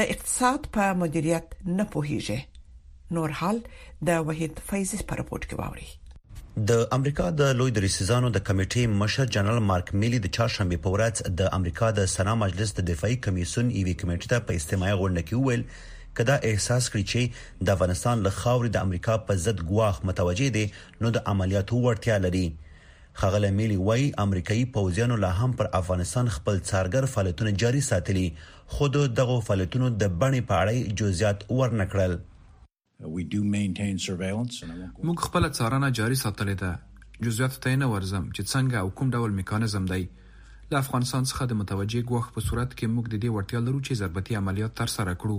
د 0.00 0.08
اقتصاد 0.16 0.68
په 0.78 0.92
مدیریت 1.04 1.56
نه 1.78 1.88
پوهیږي 1.96 2.40
نور 3.12 3.30
حال 3.40 3.58
د 4.08 4.24
وحید 4.28 4.60
فیض 4.70 4.92
په 5.10 5.16
رپورت 5.22 5.44
کې 5.50 5.56
واوري 5.58 5.88
د 6.70 6.84
امریکا 6.98 7.24
د 7.40 7.52
لوی 7.60 7.70
دریسزانو 7.76 8.28
د 8.34 8.38
کمیټې 8.48 8.84
مشر 9.02 9.26
جنرال 9.36 9.60
مارک 9.70 9.92
میلی 10.02 10.18
د 10.26 10.32
چهارشنبه 10.36 10.78
په 10.86 10.90
ورځ 10.94 11.22
د 11.42 11.50
امریکا 11.58 11.90
د 11.98 12.08
سنا 12.14 12.34
مجلس 12.42 12.72
د 12.78 12.88
دفاعي 12.90 13.16
کمیسون 13.26 13.66
ایوي 13.78 13.94
کمیټې 14.02 14.28
ته 14.34 14.38
په 14.50 14.58
استماعي 14.60 14.94
غونډه 15.00 15.22
کې 15.28 15.36
وویل 15.42 15.64
کدا 16.20 16.36
احساس 16.50 16.88
کړی 16.92 17.04
چې 17.12 17.64
د 17.68 17.78
افغانستان 17.78 18.16
له 18.26 18.30
خاورې 18.40 18.68
د 18.76 18.86
امریکا 18.88 19.16
په 19.30 19.38
ضد 19.44 19.58
ګواخ 19.70 20.00
متوجي 20.10 20.48
دي 20.58 20.66
نو 21.04 21.10
د 21.16 21.24
عملیاتو 21.32 21.78
ورتیا 21.86 22.16
لري 22.26 22.44
خغل 23.22 23.46
میلی 23.56 23.80
وای 23.88 24.04
امریکایي 24.26 24.62
پوځیانو 24.76 25.16
لا 25.24 25.32
هم 25.40 25.52
پر 25.58 25.68
افغانستان 25.80 26.28
خپل 26.36 26.56
څارګر 26.70 27.12
فعالیتونه 27.16 27.52
جاري 27.64 27.82
ساتلي 27.90 28.22
خود 28.76 28.98
دغه 29.22 29.40
فعالیتونو 29.48 29.90
د 30.04 30.14
بڼې 30.22 30.48
په 30.52 30.62
اړه 30.62 31.02
جزئیات 31.02 31.44
ورنکړل 31.58 32.16
Uh, 33.02 34.52
موږ 35.06 35.18
خپل 35.22 35.46
څارنه 35.58 35.88
جاري 35.98 36.18
ساتلې 36.24 36.54
ده 36.60 37.24
جزئیات 37.26 37.56
ته 37.64 37.78
نه 37.80 37.88
ورزم 37.94 38.28
چې 38.36 38.42
څنګه 38.52 38.76
او 38.82 38.90
کوم 39.00 39.10
ډول 39.18 39.32
میکانیزم 39.40 39.84
دی 39.92 39.98
له 40.70 40.76
افغانستان 40.84 41.24
څخه 41.30 41.44
د 41.52 41.58
متوجي 41.62 42.02
ګوښ 42.12 42.24
په 42.36 42.40
صورت 42.48 42.70
کې 42.78 42.94
موږ 42.94 43.06
د 43.14 43.16
دې 43.24 43.30
ورتیا 43.36 43.60
لرو 43.66 43.80
چې 43.86 43.98
ضربتي 44.04 44.36
عملیات 44.42 44.76
تر 44.82 44.94
سره 44.96 45.18
کړو 45.24 45.38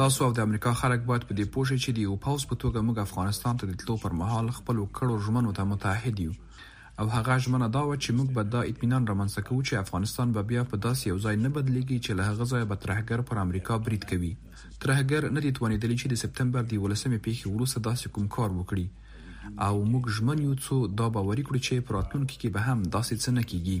تاسو 0.00 0.24
او 0.26 0.32
د 0.36 0.40
امریکا 0.46 0.72
خلک 0.80 1.00
باید 1.10 1.22
په 1.28 1.34
دې 1.38 1.44
پوه 1.54 1.66
شئ 1.70 1.78
چې 1.84 1.92
د 1.96 1.98
یو 2.08 2.16
پاوس 2.26 2.44
په 2.50 2.60
توګه 2.64 2.82
موږ 2.88 2.98
افغانستان 3.04 3.60
ته 3.62 3.66
د 3.70 3.78
تلو 3.82 3.96
پر 4.02 4.16
مهال 4.20 4.50
خپل 4.58 4.80
کړو 4.98 5.16
ژمنو 5.26 5.52
ته 5.58 5.64
متحد 5.72 6.20
یو 6.26 6.34
او 7.00 7.08
هغه 7.14 7.36
ژمنه 7.46 7.66
دا 7.78 7.82
و 7.86 7.96
چې 7.96 8.16
موږ 8.18 8.28
به 8.36 8.42
دا 8.56 8.60
اطمینان 8.70 9.08
رامنځته 9.10 9.46
کوو 9.48 9.64
چې 9.68 9.80
افغانستان 9.86 10.32
به 10.36 10.44
بیا 10.52 10.62
په 10.70 10.82
داسې 10.84 11.08
یو 11.12 11.18
ځای 11.26 11.40
نه 11.44 11.50
بدلیږي 11.56 11.98
چې 12.04 12.20
له 12.20 12.28
هغه 12.30 12.44
ځایه 12.52 12.70
به 12.70 12.80
ترهګر 12.84 13.26
پر 13.30 13.40
امریکا 13.46 13.78
برید 13.88 14.06
کوي 14.12 14.32
ترهګر 14.84 15.32
نه 15.34 15.40
دي 15.44 15.50
توانېدلی 15.58 15.96
چې 15.98 16.12
د 16.14 16.22
سپتمبر 16.26 16.62
د 16.70 16.78
11مې 16.82 17.18
پیښې 17.26 17.52
وروسته 17.56 17.84
داسې 17.90 18.14
کوم 18.14 18.30
کار 18.36 18.48
وکړي 18.60 18.86
او 19.66 19.74
موږ 19.82 20.14
ژمن 20.20 20.46
یو 20.46 20.54
څو 20.64 20.80
دا 21.02 21.10
باور 21.18 21.44
کړو 21.46 21.60
چې 21.66 21.86
پراتونکو 21.90 22.40
کې 22.40 22.54
به 22.54 22.60
هم 22.70 22.88
داسې 22.96 23.14
څه 23.22 23.38
نه 23.40 23.44
کیږي 23.52 23.78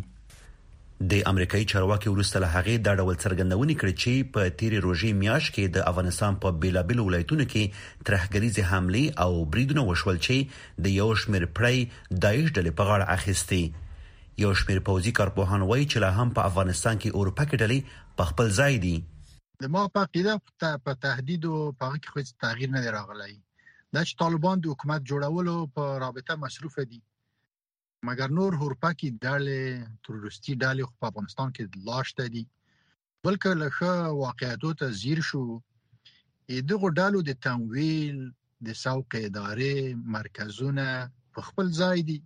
د 1.00 1.16
امریکایي 1.30 1.64
چارواکي 1.70 2.10
ورسته 2.10 2.40
له 2.42 2.48
هغه 2.56 2.74
د 2.84 2.88
ډول 3.00 3.16
څرګندونې 3.22 3.74
کړې 3.80 3.94
چې 4.02 4.12
په 4.34 4.42
تیر 4.60 4.72
روزي 4.84 5.10
میاش 5.22 5.44
کې 5.54 5.64
د 5.76 5.88
افغانستان 5.90 6.32
په 6.44 6.52
بیلابل 6.62 6.98
ولایتونو 7.02 7.44
کې 7.54 7.72
ترهګریزي 8.08 8.62
حمله 8.70 9.02
او 9.24 9.32
بریدونه 9.56 9.82
وشول 9.90 10.16
چې 10.26 10.36
د 10.86 10.94
یو 11.00 11.08
شمیر 11.22 11.44
پړی 11.56 11.78
دایښ 12.24 12.44
ډلې 12.56 12.72
په 12.78 12.84
غاړه 12.88 13.06
اخیستي 13.16 13.60
یو 14.44 14.50
شمیر 14.60 14.80
پوځي 14.88 15.12
کارپوهان 15.18 15.60
وایي 15.70 15.86
چې 15.92 15.98
لا 16.04 16.10
هم 16.20 16.28
په 16.38 16.48
افغانستان 16.52 16.94
کې 17.02 17.16
اروپا 17.20 17.44
کې 17.48 17.56
ډلې 17.62 17.78
په 18.20 18.30
خپل 18.30 18.46
ځای 18.60 18.74
دي 18.84 18.96
د 19.64 19.72
ما 19.74 19.82
په 19.96 20.08
عقیده 20.08 20.38
په 20.86 20.92
تهدید 21.04 21.42
او 21.50 21.58
په 21.78 21.82
هغه 21.90 21.98
کې 22.02 22.08
خو 22.14 22.20
تغییر 22.46 22.70
نه 22.78 22.94
راغلی 22.96 23.34
دا 23.94 24.00
چې 24.06 24.12
طالبان 24.24 24.56
د 24.64 24.74
حکومت 24.74 25.00
جوړولو 25.12 25.56
په 25.76 25.84
رابطه 26.04 26.32
مصروف 26.46 26.74
دي 26.90 27.00
مګر 28.08 28.28
نور 28.38 28.52
هورپاکي 28.60 29.08
ډالې 29.24 29.64
تروریستي 30.04 30.52
ډالې 30.62 30.84
خو 30.88 30.94
په 31.00 31.06
افغانستان 31.10 31.48
کې 31.54 31.62
لاشته 31.88 32.24
دي 32.34 32.44
بلکې 33.24 33.50
له 33.60 33.68
ښه 33.76 33.92
واقعیتو 34.24 34.70
ته 34.80 34.86
زیر 35.02 35.18
شو 35.28 35.42
دغه 36.70 36.88
ډالو 36.98 37.18
د 37.28 37.32
تمویل 37.46 38.18
د 38.66 38.68
سوق 38.84 39.10
ادارې 39.26 39.76
مرکزونه 40.16 40.86
په 41.34 41.40
خپل 41.48 41.66
ځای 41.80 41.98
دي 42.08 42.18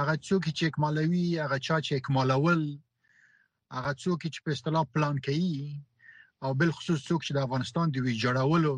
هغه 0.00 0.14
څوک 0.28 0.42
چې 0.56 0.62
اکمالوي 0.70 1.26
هغه 1.44 1.58
چا 1.66 1.76
چې 1.86 1.92
اکمالول 2.00 2.62
هغه 3.76 3.92
څوک 4.02 4.18
چې 4.34 4.40
په 4.44 4.50
اصطلاح 4.56 4.84
پلان 4.94 5.14
کوي 5.26 5.56
او 6.44 6.50
بل 6.60 6.70
خصوص 6.76 7.00
څوک 7.08 7.20
چې 7.26 7.32
د 7.34 7.38
افغانستان 7.46 7.86
د 7.90 7.96
وی 8.04 8.14
جوړولو 8.24 8.74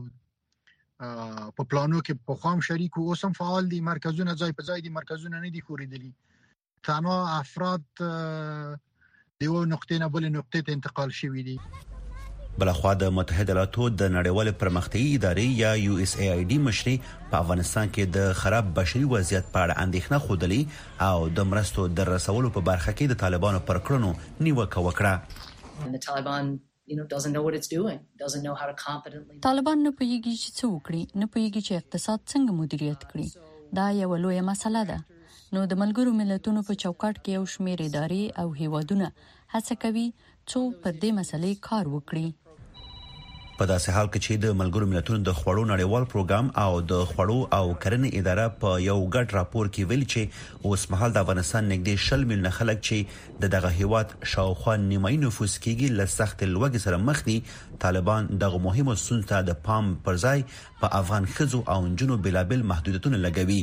په 1.04 1.64
پلانو 1.71 2.00
کې 2.06 2.16
په 2.30 2.37
خام 2.42 2.61
شریک 2.71 2.99
او 3.00 3.06
اوسم 3.14 3.37
فعال 3.38 3.71
دي 3.73 3.80
مرکزونه 3.90 4.35
ځای 4.42 4.52
په 4.59 4.68
ځای 4.73 4.85
دي 4.87 4.92
مرکزونه 4.99 5.40
نه 5.44 5.50
دي 5.56 5.62
خوریدلي 5.68 6.11
تنها 6.88 7.38
افراد 7.38 7.85
د 8.02 9.47
یو 9.47 9.64
نقطې 9.73 10.04
نه 10.04 10.09
بل 10.16 10.28
نقطې 10.35 10.68
ته 10.68 10.78
انتقال 10.78 11.14
شوي 11.23 11.47
دي 11.50 11.56
بلخوا 12.62 12.90
د 13.02 13.12
متحده 13.18 13.52
ایالاتو 13.52 13.85
د 14.02 14.11
نړیوال 14.16 14.56
پرمختیایي 14.62 15.12
ادارې 15.18 15.61
یا 15.62 15.73
یو 15.82 15.94
اس 16.06 16.12
ای 16.18 16.26
ای 16.35 16.42
ډی 16.52 16.59
مشري 16.68 16.92
په 17.04 17.38
افغانستان 17.40 17.92
کې 17.94 18.16
د 18.18 18.35
خراب 18.42 18.73
بشري 18.80 19.04
وضعیت 19.14 19.49
په 19.54 19.62
اړه 19.62 19.85
اندېښنه 19.85 20.26
خوندلي 20.26 20.61
او 21.06 21.30
د 21.40 21.49
مرستو 21.54 21.87
د 22.00 22.11
رسولو 22.12 22.50
په 22.59 22.64
برخه 22.71 22.94
کې 22.99 23.14
د 23.14 23.21
طالبانو 23.25 23.64
پر 23.73 23.80
کړنو 23.88 24.44
نیوکه 24.49 24.85
وکړه 24.88 26.61
طالبان 26.88 27.36
نه 27.40 27.50
پوهیږي 29.98 30.34
چې 30.44 30.50
څه 30.58 30.64
وکړي 30.74 31.02
نه 31.20 31.26
پوهیږي 31.32 31.62
چې 31.66 31.72
اقتصاد 31.80 32.20
څنګه 32.32 32.52
مدیریت 32.60 33.02
کړي 33.12 33.28
دا 33.78 33.86
یو 34.00 34.10
لوی 34.24 34.40
مسله 34.50 34.80
ده 34.90 34.98
نو 35.54 35.60
د 35.70 35.72
ملګرو 35.82 36.10
ملتونو 36.20 36.60
په 36.68 36.72
چوکاټ 36.82 37.14
کې 37.22 37.30
یو 37.38 37.44
شمېر 37.54 37.78
ادارې 37.88 38.24
او 38.42 38.48
هیوادونه 38.60 39.06
هڅه 39.54 39.74
کوي 39.84 40.08
څو 40.50 40.60
پر 40.82 40.92
دې 41.02 41.10
مسلې 41.20 41.52
کار 41.68 41.84
وکړي 41.94 42.26
په 43.59 43.66
داسې 43.71 43.88
حال 43.94 44.06
کې 44.12 44.21
چې 44.25 44.37
د 44.44 44.54
ملګرو 44.59 44.87
ملتونو 44.90 45.18
د 45.28 45.35
خوړو 45.38 45.62
نړیوال 45.71 46.04
پروګرام 46.12 46.47
او 46.62 46.71
د 46.92 47.00
خوړو 47.11 47.37
او 47.56 47.64
کرنې 47.82 48.11
اداره 48.21 48.47
په 48.62 48.71
یو 48.85 48.97
غټ 49.16 49.35
راپور 49.38 49.68
کې 49.75 49.88
ویل 49.90 50.04
چې 50.12 50.64
اوسمهال 50.71 51.16
د 51.16 51.25
افغانستان 51.26 51.68
نږدې 51.73 51.97
شل 52.06 52.25
میلیونه 52.30 52.52
خلک 52.59 52.80
چې 52.88 53.42
د 53.42 53.52
دغه 53.56 53.73
هیواد 53.80 54.14
شاوخوا 54.37 54.76
نیمای 54.85 55.18
نفوس 55.26 55.59
کېږي 55.59 55.99
له 55.99 56.09
سخت 56.14 56.47
لوګي 56.54 56.80
سره 56.87 57.02
مخ 57.11 57.21
دي 57.28 57.37
طالبان 57.87 58.32
دغه 58.47 58.62
مهمه 58.68 58.97
سنته 59.04 59.42
د 59.50 59.59
پام 59.68 59.92
پرځای 60.09 60.49
په 60.82 60.92
افغان 61.02 61.30
خزو 61.37 61.62
او 61.76 61.78
جنو 62.02 62.18
بلابل 62.28 62.66
محدودیتونه 62.73 63.23
لګوي 63.26 63.61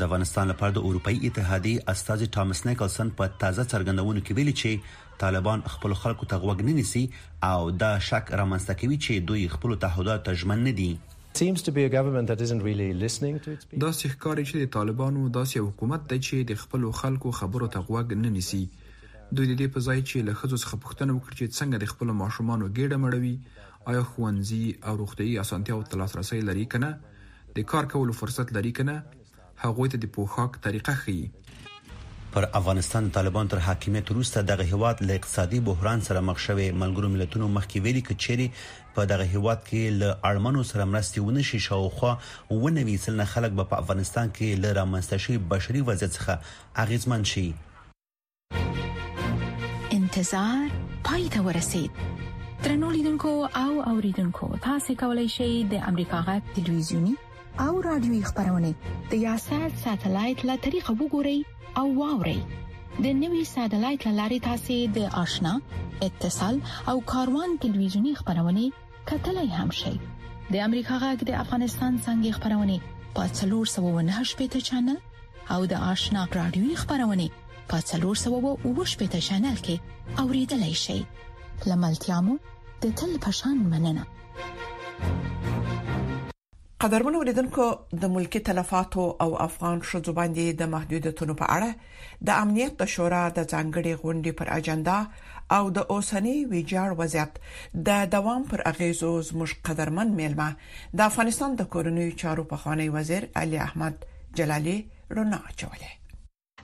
د 0.00 0.08
افغانستان 0.08 0.50
لپاره 0.54 0.72
د 0.80 0.86
اروپאי 0.88 1.16
اتحادیه 1.28 1.86
استاذ 1.96 2.26
ټامس 2.38 2.66
نیکلسن 2.72 3.14
په 3.22 3.32
تازه 3.44 3.68
څرګندونو 3.70 4.26
کې 4.26 4.40
ویلي 4.40 4.56
چې 4.64 4.98
طالبان 5.20 5.60
خپل 5.74 5.92
خلکو 6.02 6.26
ته 6.32 6.36
غوږ 6.42 6.60
نه 6.68 6.74
نیسي 6.80 7.00
او 7.50 7.60
دا 7.82 7.88
شک 8.08 8.26
رامنځته 8.40 8.74
کوي 8.82 8.96
چې 9.06 9.26
دوی 9.30 9.42
خپل 9.54 9.74
تعهدات 9.86 10.22
ته 10.28 10.40
ژمن 10.42 10.62
نه 10.68 10.72
دي 10.80 10.90
seems 11.40 11.64
to 11.66 11.72
be 11.76 11.82
a 11.88 11.90
government 11.94 12.30
that 12.30 12.40
isn't 12.44 12.64
really 12.68 12.86
listening 13.00 13.36
to 13.46 13.52
its 13.56 13.68
people 13.68 13.82
دا 13.84 13.90
ښکاری 13.98 14.44
چې 14.50 14.64
د 14.64 14.70
طالبانو 14.78 15.26
داسې 15.38 15.66
حکومت 15.68 16.08
دی 16.12 16.18
چې 16.28 16.48
د 16.52 16.60
خپل 16.62 16.88
خلکو 17.02 17.34
خبرو 17.40 17.68
ته 17.76 17.84
غوږ 17.90 18.16
نه 18.24 18.32
نیسي 18.38 18.62
دوی 18.64 19.46
د 19.48 19.52
دې 19.52 19.74
په 19.76 19.84
ځای 19.88 20.00
چې 20.08 20.26
له 20.28 20.38
خځو 20.38 20.62
څخه 20.62 20.82
پوښتنه 20.84 21.12
وکړي 21.14 21.34
چې 21.38 21.56
څنګه 21.58 21.76
د 21.84 21.92
خپل 21.94 22.14
ماشومانو 22.22 22.70
ګډه 22.78 22.96
مړوي 23.04 23.36
آیا 23.90 24.04
خوانځي 24.10 24.64
او 24.88 24.96
روغتي 25.02 25.28
اسانتیاو 25.44 25.84
ته 25.90 26.00
لاسرسي 26.02 26.40
لري 26.50 26.66
کنه 26.76 26.90
د 27.58 27.70
کار 27.74 27.92
کولو 27.94 28.18
فرصت 28.22 28.56
لري 28.58 28.72
کنه 28.80 28.96
هغه 29.62 29.88
ته 29.92 30.02
د 30.06 30.12
پوښاک 30.16 30.60
طریقه 30.66 30.96
خي 31.04 31.18
پر 32.32 32.44
افغانستان 32.54 33.10
طالبان 33.10 33.48
تر 33.48 33.58
حاکمیت 33.58 34.10
وروسته 34.10 34.42
دغه 34.42 34.64
هیواد 34.64 35.02
له 35.02 35.12
اقتصادي 35.14 35.60
بحران 35.60 36.00
سره 36.00 36.20
مخ 36.20 36.38
شوی 36.38 36.70
ملګرو 36.72 37.08
ملتونو 37.14 37.48
مخکې 37.48 37.80
ویلي 37.86 38.02
کچېری 38.08 38.46
په 38.94 39.06
دغه 39.12 39.24
هیواد 39.32 39.64
کې 39.70 39.96
له 40.02 40.18
اړمنو 40.30 40.62
سره 40.68 40.84
مرستي 40.90 41.20
ونه 41.20 41.42
شي 41.48 41.58
شاوخوا 41.66 42.12
ونوي 42.50 42.96
سلنه 43.06 43.24
خلک 43.34 43.56
به 43.60 43.64
په 43.72 43.82
افغانستان 43.84 44.30
کې 44.38 44.62
له 44.66 44.72
رامنځته 44.80 45.24
شوی 45.26 45.38
بشري 45.54 45.80
وضعیت 45.90 46.16
څخه 46.18 46.78
اغیزمن 46.84 47.24
شي 47.32 47.46
انتظار 49.98 50.80
پای 51.10 51.28
ته 51.28 51.42
ورسید 51.48 52.02
ترنولیدونکو 52.62 53.34
او 53.64 53.70
اوریدونکو 53.94 54.54
تاسو 54.68 54.98
کولی 55.04 55.28
شئ 55.38 55.50
د 55.74 55.88
امریکا 55.92 56.24
غټ 56.26 56.58
ټلویزیونی 56.58 57.16
او 57.68 57.80
رادیوي 57.92 58.22
خبرونه 58.26 58.74
د 59.10 59.22
یاشر 59.28 59.68
ساتلایت 59.84 60.44
له 60.50 60.56
طریقو 60.66 60.96
وګورئ 61.02 61.40
او 61.78 61.98
واوري 62.00 62.40
د 63.04 63.06
نوي 63.22 63.42
ساتلایت 63.54 64.02
لارې 64.18 64.38
تاسو 64.48 64.76
د 64.96 64.98
آشنا 65.22 65.52
اتصال 66.06 66.56
او 66.90 66.96
کاروان 67.12 67.50
ټلویزیونی 67.64 68.12
خبرونه 68.20 68.62
کتلای 69.10 69.48
هم 69.58 69.70
شي 69.80 69.94
د 70.52 70.56
امریکا 70.66 70.94
غږ 71.04 71.18
د 71.28 71.38
افغانستان 71.42 71.92
څنګه 72.06 72.36
خبرونه 72.36 72.76
پاتلور 73.18 73.64
798 73.74 74.36
پټ 74.40 74.68
چنل 74.68 74.98
او 75.54 75.60
د 75.72 75.86
آشنا 75.92 76.20
رادیوي 76.40 76.74
خبرونه 76.82 77.26
پاتلور 77.72 78.14
798 78.24 79.00
پټ 79.00 79.12
چنل 79.28 79.58
کې 79.66 79.76
اوریدلای 80.24 80.74
شي 80.84 80.98
لملتیا 81.70 82.18
مو 82.26 82.34
د 82.82 82.94
تل 82.98 83.12
پشان 83.24 83.56
مننه 83.72 84.04
قدرمن 86.82 87.14
ولیدونکو 87.20 87.64
د 88.02 88.10
ملکی 88.12 88.40
تلفاتو 88.44 89.02
او 89.24 89.32
افغان 89.46 89.80
شذو 89.88 90.12
باندې 90.18 90.54
د 90.60 90.68
محدودیتونو 90.74 91.34
په 91.40 91.48
اړه 91.56 92.22
د 92.28 92.40
امنیت 92.44 92.78
د 92.82 92.88
شورا 92.92 93.18
د 93.40 93.44
ځانګړي 93.52 93.92
غونډې 94.02 94.32
پر 94.38 94.52
اجندا 94.54 94.94
او 95.58 95.62
د 95.80 95.84
اوسنی 95.96 96.34
ویجاړ 96.54 96.96
وضعیت 97.02 97.36
د 97.90 98.08
دوام 98.16 98.48
پر 98.56 98.64
اغیزو 98.72 99.12
زموږ 99.32 99.56
قدرمن 99.70 100.16
میلمه 100.24 100.48
د 100.98 101.06
افغانستان 101.10 101.60
د 101.62 101.70
کورنیو 101.78 102.18
چارو 102.26 102.48
په 102.56 102.62
خاني 102.66 102.88
وزیر 102.98 103.28
علي 103.46 103.60
احمد 103.70 104.08
جلالی 104.40 104.78
رڼا 105.16 105.40
چوله 105.60 105.99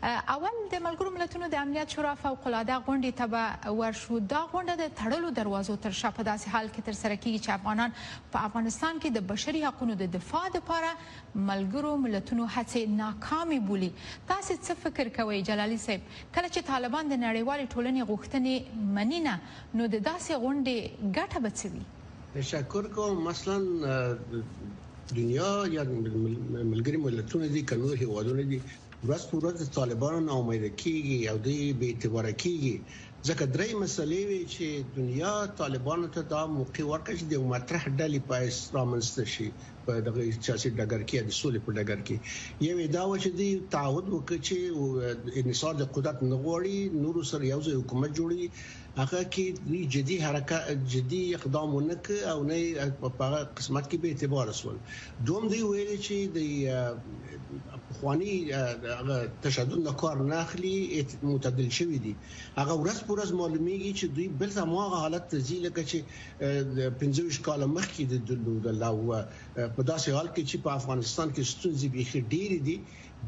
اول 0.05 0.57
د 0.73 0.81
ملګرو 0.87 1.11
ملتونو 1.13 1.47
د 1.53 1.57
امنیت 1.67 1.95
شورا 1.97 2.13
فوق 2.23 2.47
العاده 2.49 2.77
غونډې 2.89 3.13
ته 3.21 3.27
به 3.35 3.77
ورشو 3.79 4.19
دا 4.33 4.41
غونډه 4.53 4.75
د 4.81 4.93
تړلو 4.99 5.31
دروازو 5.39 5.77
تر 5.87 5.91
شا 6.01 6.11
په 6.19 6.23
داسې 6.29 6.55
حال 6.55 6.69
کې 6.75 6.85
تر 6.89 6.93
سره 6.99 7.17
کیږي 7.17 7.41
چې 7.45 7.55
افغانان 7.55 7.95
په 8.35 8.43
افغانستان 8.51 9.01
کې 9.03 9.15
د 9.17 9.25
بشري 9.33 9.63
حقوقو 9.67 9.97
د 10.05 10.13
دفاع 10.19 10.43
لپاره 10.59 10.91
ملګرو 11.51 11.95
ملتونو 12.05 12.49
هڅې 12.57 12.97
ناکامې 12.99 13.61
بولي 13.73 13.91
تاسو 14.33 14.55
څه 14.67 14.79
فکر 14.85 15.13
کوئ 15.19 15.41
جلالي 15.51 15.81
صاحب 15.89 16.07
کله 16.13 16.49
چې 16.51 16.71
طالبان 16.73 17.13
د 17.15 17.23
نړیوال 17.27 17.67
ټولنې 17.67 18.11
غوښتنې 18.15 18.89
مني 18.99 19.21
نه 19.29 19.39
نو 19.81 19.91
د 19.97 20.07
داسې 20.11 20.47
غونډې 20.47 21.13
ګټه 21.19 21.47
بچوي 21.51 21.85
تشکر 22.41 22.87
کوم 22.97 23.23
مثلا 23.25 23.61
دنیا 25.17 25.51
یا 25.75 25.83
ملګری 25.91 26.99
ملتونه 27.07 27.51
دي 27.57 27.63
کنور 27.73 28.01
هیوادونه 28.05 28.45
دي 28.53 28.59
ورځ 29.09 29.23
په 29.31 29.37
ورځ 29.43 29.57
طالبانو 29.81 30.19
ناامیده 30.31 30.71
کیږي 30.83 31.19
او 31.31 31.37
دوی 31.47 31.61
به 31.79 31.87
اعتبار 31.93 32.27
کیږي 32.43 32.77
ځکه 33.29 33.45
درې 33.57 33.71
مسلې 33.83 34.21
وي 34.29 34.43
چې 34.55 34.67
دنیا 34.99 35.35
طالبانو 35.61 36.07
ته 36.15 36.21
دا 36.35 36.43
موقع 36.57 36.85
ورکړي 36.89 37.23
د 37.27 37.35
مطرح 37.53 37.83
ډلې 37.99 38.21
په 38.29 38.35
استرامنست 38.51 39.17
شي 39.35 39.49
په 39.85 39.93
دغه 40.07 40.21
سیاسي 40.45 40.69
ډګر 40.79 41.01
کې 41.09 41.17
د 41.29 41.33
سولې 41.41 41.61
په 41.67 41.71
ډګر 41.77 41.99
کې 42.07 42.17
یو 42.69 42.77
دا 42.97 43.03
و 43.07 43.13
چې 43.23 43.31
دوی 43.39 43.53
تعهد 43.75 44.07
وکړي 44.11 44.39
چې 44.49 44.57
انصار 45.41 45.73
د 45.79 45.85
قدرت 45.95 46.19
نغوړي 46.33 46.79
نور 47.05 47.17
سره 47.31 47.43
یو 47.53 47.61
ځای 47.67 47.75
حکومت 47.81 48.11
جوړي 48.19 48.41
هغه 49.03 49.19
کې 49.33 49.45
دوی 49.69 49.81
جدي 49.95 50.17
حرکت 50.27 50.65
جدي 50.93 51.23
اقدام 51.39 51.69
ونک 51.77 52.05
او 52.35 52.37
نه 52.49 52.59
په 53.19 53.41
قسمت 53.59 53.85
کې 53.91 53.97
به 54.01 54.09
اعتبار 54.13 54.47
وسول 54.53 54.77
دوم 55.31 55.45
دی 55.55 55.59
ویل 55.65 55.91
چې 56.07 56.17
د 56.37 56.39
خواني 57.99 58.35
تشدد 59.47 59.81
نه 59.89 59.93
کار 60.03 60.17
نه 60.31 60.37
اخلي 60.45 60.77
متدل 61.31 61.69
شوی 61.81 61.99
دی 62.07 62.13
هغه 62.61 62.75
ورځ 62.81 62.99
پر 63.07 63.13
ورځ 63.15 63.31
معلومیږي 63.41 63.93
چې 63.99 64.07
دوی 64.15 64.27
بل 64.45 64.51
څه 64.57 64.63
مو 64.71 64.79
هغه 64.85 64.99
حالت 65.05 65.25
تزي 65.35 65.59
لکه 65.67 65.83
چې 65.91 65.97
25 67.07 67.41
کال 67.51 67.61
مخکې 67.77 68.03
د 68.13 68.15
دلو 68.31 68.55
د 68.65 68.67
الله 68.73 69.21
په 69.75 69.83
داسې 69.91 70.09
حال 70.17 70.29
کې 70.35 70.43
چې 70.51 70.57
په 70.69 70.81
افغانستان 70.81 71.29
کې 71.35 71.43
ستونزې 71.53 71.87
به 71.93 72.01
ډېرې 72.33 72.59
دي 72.71 72.77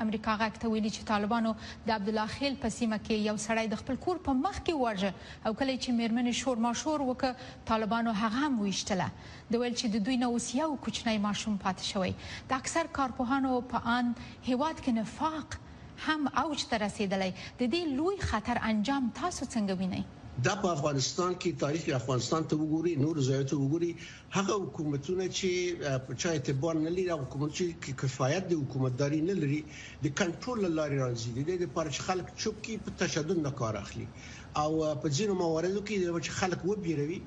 امریکا 0.00 0.32
غاک 0.40 0.58
ته 0.62 0.68
ویلي 0.72 0.90
چې 0.96 1.06
طالبانو 1.06 1.52
د 1.86 1.92
عبد 1.94 2.08
الله 2.10 2.26
خیل 2.34 2.54
په 2.64 2.68
سیمه 2.74 2.98
کې 3.06 3.26
یو 3.28 3.32
سړی 3.46 3.66
د 3.70 3.78
خپل 3.80 3.96
کور 4.04 4.18
په 4.26 4.34
مخ 4.42 4.58
کې 4.66 4.82
ورجه 4.82 5.10
او 5.46 5.52
کله 5.62 5.72
چې 5.82 5.94
میرمن 6.00 6.28
شور 6.40 6.60
ماشور 6.66 6.98
وکړ 7.04 7.64
طالبانو 7.70 8.12
هغه 8.20 8.38
هم 8.50 8.54
ویشتله 8.66 9.08
د 9.50 9.54
ویل 9.62 9.74
چې 9.80 9.86
د 9.94 10.04
دوی 10.08 10.16
نو 10.24 10.28
سیاو 10.48 10.76
کوچنی 10.84 11.14
ماشوم 11.26 11.56
پاتې 11.64 11.84
شوی 11.92 12.12
د 12.52 12.54
اکثر 12.60 12.84
کارپوهانو 12.98 13.52
په 13.72 13.96
ان 13.96 14.12
هیواد 14.48 14.76
کې 14.84 14.92
نفاق 15.00 15.58
هم 16.06 16.30
اوج 16.44 16.60
ته 16.74 16.80
رسیدلی 16.86 17.28
د 17.40 17.58
دې 17.72 17.82
لوی 18.02 18.22
خطر 18.34 18.62
انجام 18.70 19.10
تاسو 19.22 19.50
څنګه 19.56 19.82
وینئ 19.82 20.06
دا 20.44 20.54
په 20.62 20.70
افغانستان 20.76 21.34
کې 21.42 21.50
تاریخ 21.60 21.84
افغانستان 21.98 22.46
ته 22.52 22.56
وګوري 22.62 22.90
نور 23.02 23.20
ځایو 23.28 23.44
ته 23.52 23.58
وګوري 23.60 23.92
هغه 24.36 24.56
حکومتونه 24.64 25.28
چې 25.38 26.00
په 26.08 26.16
چا 26.24 26.32
اعتبار 26.38 26.76
نه 26.80 26.90
لري 26.96 27.04
هغه 27.10 27.28
حکومت 27.28 27.54
چې 27.60 27.94
کفایت 28.02 28.50
د 28.50 28.58
حکومتداري 28.62 29.20
نه 29.28 29.36
لري 29.38 29.60
د 30.04 30.12
کنټرول 30.20 30.66
لاري 30.80 31.00
راځي 31.04 31.32
د 31.38 31.64
لپاره 31.64 31.94
چې 31.96 32.08
خلک 32.08 32.28
چوپ 32.42 32.60
کې 32.66 32.82
په 32.88 32.96
تشدد 33.04 33.42
نه 33.46 33.54
کار 33.62 33.80
اخلي 33.84 34.06
او 34.64 34.70
په 35.06 35.14
ځینو 35.18 35.38
مواردو 35.42 35.86
کې 35.86 36.28
چې 36.28 36.38
خلک 36.42 36.68
وبیروي 36.72 37.18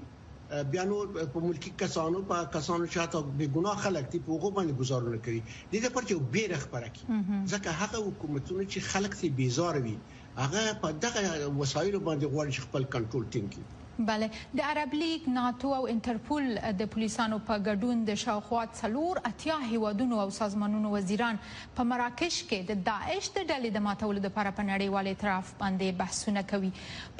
بیا 0.74 0.84
نو 0.92 1.00
په 1.34 1.44
ملکی 1.48 1.72
کسانو 1.82 2.22
په 2.30 2.46
کسانو 2.60 2.92
چې 2.92 3.12
تا 3.16 3.24
به 3.32 3.50
ګناه 3.58 3.84
خلک 3.88 4.14
دی 4.14 4.22
په 4.30 4.38
حقوق 4.38 4.56
باندې 4.60 4.80
گزارونه 4.84 5.26
کوي 5.26 5.42
د 5.50 5.74
دې 5.74 5.92
پر 5.98 6.08
چې 6.08 6.32
بیرخ 6.38 6.70
پرکی 6.78 7.04
ځکه 7.10 7.76
هغه 7.82 8.06
حکومتونه 8.10 8.64
چې 8.72 8.90
خلک 8.94 9.20
ته 9.24 9.34
بیزار 9.44 9.84
وي 9.84 9.84
بی. 9.90 10.00
هغه 10.40 10.64
په 10.82 10.90
دغه 11.06 11.48
وسایلو 11.60 12.00
باندې 12.08 12.28
غواړي 12.34 12.64
خپل 12.66 12.84
کنټرول 12.94 13.24
ټینګ 13.34 13.48
کړي 13.56 14.06
بله 14.10 14.28
د 14.60 14.64
عرب 14.68 14.94
لیگ 14.98 15.26
ناتو 15.38 15.72
او 15.78 15.80
انټرپول 15.94 16.46
د 16.82 16.90
پولیسانو 16.94 17.40
په 17.50 17.58
ګډون 17.66 18.04
د 18.12 18.16
شاوخوا 18.22 18.62
څلور 18.82 19.20
اتیا 19.32 19.58
هیوادونو 19.72 20.22
او 20.26 20.30
سازمانونو 20.38 20.94
وزیران 20.96 21.42
په 21.80 21.88
مراکش 21.92 22.38
کې 22.40 22.72
د 22.72 22.86
داعش 22.92 23.30
د 23.40 23.46
ډلې 23.52 23.74
د 23.80 23.84
ماتولو 23.92 24.24
لپاره 24.30 24.56
په 24.60 24.68
نړیوال 24.72 25.12
اعتراف 25.14 25.52
باندې 25.64 26.00
بحثونه 26.06 26.46
کوي 26.56 26.72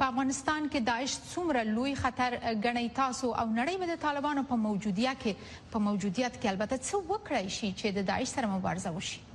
په 0.02 0.10
افغانستان 0.12 0.66
کې 0.72 0.90
داعش 0.90 1.20
څومره 1.34 1.68
لوی 1.78 1.94
خطر 2.04 2.40
ګڼي 2.42 2.98
تاسو 3.04 3.34
او 3.34 3.50
نړۍ 3.54 3.80
به 3.82 3.92
د 3.94 4.02
طالبانو 4.06 4.46
په 4.54 4.62
موجودیت 4.68 5.22
کې 5.24 5.72
په 5.74 5.84
موجودیت 5.90 6.36
کې 6.36 6.52
البته 6.52 6.84
څه 6.84 7.10
وکړای 7.10 7.58
شي 7.60 7.74
چې 7.80 7.98
د 8.00 8.08
داعش 8.14 8.38
سره 8.38 8.56
مبارزه 8.58 8.94
وشي 9.00 9.28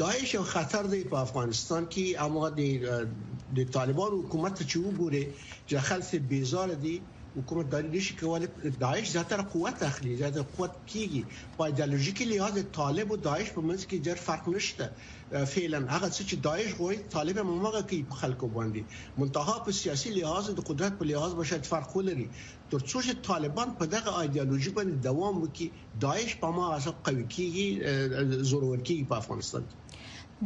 داعش 0.00 0.34
یو 0.34 0.42
خطر 0.42 0.84
دی 0.94 0.98
په 1.12 1.18
افغانستان 1.22 1.86
کې 1.94 2.04
اما 2.26 2.48
د 2.58 3.42
د 3.58 3.70
طالبان 3.76 4.14
حکومت 4.20 4.60
چې 4.70 4.76
وګوري 4.84 5.24
چې 5.68 5.84
خلک 5.88 6.12
بیزار 6.30 6.70
دي 6.84 6.92
حکومت 7.34 7.66
داری 7.74 7.88
نشي 7.94 8.14
کولای 8.20 8.48
داعش 8.84 9.10
زیاتره 9.14 9.44
قوت 9.54 9.78
اخلي 9.90 10.14
زیاتره 10.20 10.46
قوت 10.56 10.72
کیږي 10.92 11.22
په 11.58 11.66
ایدئولوژیک 11.72 12.18
لحاظ 12.30 12.56
طالب 12.78 13.06
او 13.16 13.18
داعش 13.28 13.48
په 13.56 13.62
منځ 13.68 13.80
کې 13.88 13.96
ډېر 14.06 14.16
فرق 14.28 14.44
نشته 14.56 14.86
فعلا 15.52 15.80
هغه 15.94 16.08
څه 16.16 16.22
چې 16.28 16.36
داعش 16.48 16.68
غوړي 16.80 16.98
طالب 17.16 17.36
هم 17.42 17.50
هغه 17.66 17.80
کوي 17.92 18.00
په 18.14 18.22
خلکو 18.22 18.46
باندې 18.56 18.82
منتها 19.24 19.56
په 19.68 19.78
سیاسي 19.80 20.10
لحاظ 20.16 20.46
د 20.62 20.68
قدرت 20.70 20.92
په 21.02 21.08
لحاظ 21.10 21.32
به 21.42 21.48
شاید 21.52 21.64
فرق 21.74 21.90
ولري 21.98 22.26
ترڅو 22.72 22.98
چې 23.10 23.14
طالبان 23.30 23.76
په 23.82 23.92
دغه 23.98 24.18
ایدئولوژي 24.24 24.72
باندې 24.80 25.04
دوام 25.10 25.34
وکړي 25.44 25.68
داعش 26.08 26.30
په 26.46 26.56
ما 26.60 26.66
اساس 26.80 26.96
قوي 27.10 27.24
کیږي 27.38 28.26
زورور 28.54 28.76
کیږي 28.78 29.14
په 29.14 29.22
افغانستان 29.24 29.68
کې 29.70 29.79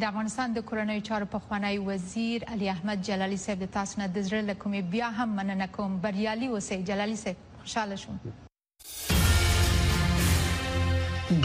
د 0.02 0.04
افغانستان 0.10 0.48
د 0.54 0.58
کورنیو 0.68 1.02
چارو 1.08 1.26
په 1.32 1.38
خوانی 1.44 1.76
وزیر 1.88 2.44
علي 2.54 2.66
احمد 2.74 2.98
جلالي 3.08 3.36
صاحب 3.44 3.60
د 3.64 3.68
تاسو 3.76 3.94
نه 4.00 4.06
د 4.16 4.24
زړه 4.28 4.40
لکمې 4.50 4.80
بیا 4.94 5.08
هم 5.18 5.28
مننه 5.38 5.66
کوم 5.76 5.92
بریالي 6.06 6.46
اوسئ 6.56 6.76
جلالي 6.88 7.14
صاحب 7.22 7.38
خوشاله 7.60 7.96
شوم 8.06 8.16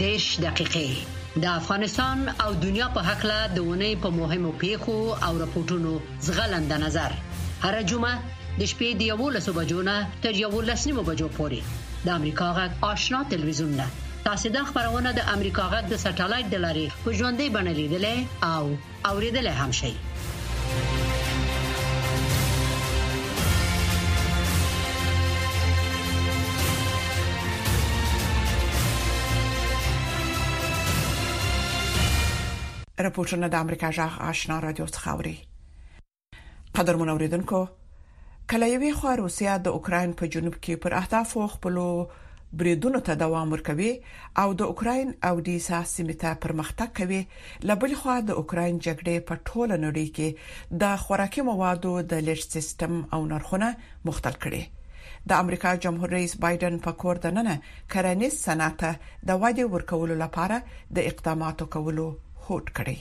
دیش 0.02 0.26
دقیقې 0.46 0.88
د 1.46 1.48
افغانستان 1.60 2.18
او 2.46 2.50
دنیا 2.66 2.86
په 2.98 3.10
حق 3.12 3.22
له 3.32 3.38
دونه 3.58 3.88
په 4.02 4.08
مهمو 4.20 4.52
پیښو 4.66 4.96
او 5.24 5.32
راپورټونو 5.46 5.92
زغلند 6.28 6.70
نظر 6.88 7.10
هر 7.64 7.74
جمعه 7.90 8.16
د 8.60 8.62
شپې 8.70 8.90
د 9.06 9.14
11 9.14 9.58
بجو 9.62 9.82
نه 9.94 9.98
تر 10.28 10.42
12 10.44 10.86
نیمو 10.92 11.02
بجو 11.14 11.28
پورې 11.40 12.06
د 12.06 12.14
امریکا 12.20 12.48
غږ 12.62 12.72
آشنا 12.94 13.22
تلویزیون 13.36 13.72
نه 13.82 13.88
تاسو 14.24 14.48
دا 14.54 14.64
خبرونه 14.68 15.10
د 15.12 15.20
امریکا 15.34 15.64
غږ 15.72 15.84
د 15.90 15.94
سټلایټ 16.04 16.46
د 16.50 16.56
لارې 16.64 16.86
په 17.04 17.08
ژوندۍ 17.18 17.48
بڼه 17.54 17.72
لیدلې 17.80 18.16
او 18.54 18.62
اوریدلې 19.10 19.54
هم 19.60 19.70
شي 19.80 19.92
راپورټونه 33.04 33.46
د 33.52 33.54
امریکا 33.64 33.88
جغ 33.98 34.12
آشنا 34.30 34.56
رادیو 34.64 34.86
څخه 34.94 35.08
اوري 35.14 35.36
قدرمن 36.78 37.08
اوریدونکو 37.12 37.60
کله 38.52 38.66
یوې 38.74 38.92
خو 38.98 39.08
روسیا 39.22 39.52
د 39.60 39.66
اوکرين 39.76 40.10
په 40.18 40.24
جنوب 40.34 40.54
کې 40.62 40.74
پر 40.82 40.92
اهداف 41.00 41.30
خپلو 41.54 41.86
بریدونو 42.58 42.98
ته 43.06 43.14
دوام 43.24 43.48
ورکوي 43.52 43.92
او 44.42 44.48
د 44.54 44.62
اوکرين 44.70 45.08
او 45.28 45.34
د 45.48 45.58
سیمه 45.94 46.14
ته 46.22 46.30
پرمختګ 46.44 46.88
کوي 47.00 47.20
لبل 47.70 47.92
خو 48.02 48.14
د 48.30 48.40
اوکرين 48.42 48.74
جګړې 48.86 49.16
په 49.28 49.34
ټوله 49.46 49.74
نړۍ 49.84 50.06
کې 50.16 50.28
د 50.82 50.96
خوراکي 51.02 51.42
موادو 51.50 51.92
د 52.12 52.24
لیش 52.30 52.42
سیستم 52.54 52.92
او 53.16 53.20
نرخونه 53.34 53.68
مختل 54.10 54.34
کړي 54.42 54.62
د 55.32 55.44
امریکا 55.44 55.70
جمهور 55.84 56.08
رئیس 56.16 56.34
بایدن 56.46 56.74
په 56.88 56.98
کور 57.04 57.16
د 57.24 57.36
نننه 57.36 57.56
کرنیز 57.94 58.32
صنعت 58.48 58.80
د 59.30 59.42
وادي 59.44 59.64
ورکولو 59.76 60.14
لپاره 60.24 60.56
د 60.98 61.12
اقداماتو 61.12 61.64
کولو 61.78 62.08
هوډ 62.44 62.66
کړی 62.80 62.96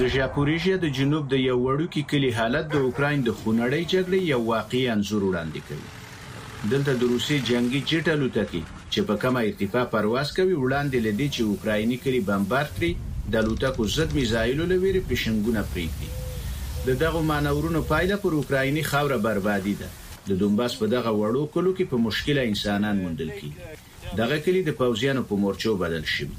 د 0.00 0.04
ژاپوريژیا 0.14 0.76
د 0.82 0.86
جنوب 0.98 1.24
د 1.32 1.38
یو 1.48 1.56
وړوکی 1.64 2.00
کلی 2.12 2.30
حالت 2.36 2.64
د 2.70 2.78
اوکرين 2.86 3.20
د 3.26 3.34
خونړۍ 3.40 3.82
جګړې 3.92 4.20
یو 4.34 4.38
واقعي 4.48 4.80
انزور 4.94 5.22
وړاندې 5.26 5.60
کوي 5.68 6.72
دلته 6.72 6.94
د 7.02 7.12
روسي 7.12 7.36
جنگي 7.50 7.80
جټ 7.90 8.10
الوتکې 8.14 8.62
چې 8.92 9.04
په 9.10 9.18
کمه 9.26 9.42
ارتفاع 9.50 9.84
پرواز 9.92 10.32
کوي 10.40 10.56
وړاندې 10.64 11.04
لدی 11.06 11.28
چې 11.34 11.40
اوکرایني 11.54 11.98
کلی 12.06 12.20
بمبار 12.32 12.66
کړي 12.78 12.90
د 13.36 13.40
الوتکو 13.42 13.86
ضد 13.98 14.18
میزایلو 14.18 14.66
لويري 14.72 15.04
پښنګونه 15.12 15.62
پریږدي 15.74 16.88
د 16.88 16.98
دغه 17.04 17.22
مانورونو 17.30 17.84
پایله 17.94 18.18
پر 18.26 18.36
اوکرایني 18.42 18.84
خاوره 18.90 19.20
بربادي 19.30 19.76
ده 19.86 19.92
د 20.30 20.42
دونباس 20.44 20.78
په 20.84 20.92
دغه 20.98 21.14
وړو 21.20 21.46
کلو 21.58 21.76
کې 21.76 21.94
په 21.94 22.04
مشکله 22.08 22.48
انسانان 22.52 23.02
موندل 23.06 23.32
کیږي 23.38 24.18
دغه 24.24 24.42
کلی 24.48 24.66
د 24.74 24.78
پوزیانو 24.84 25.24
په 25.32 25.42
مورچو 25.46 25.78
بدل 25.88 26.12
شي 26.18 26.30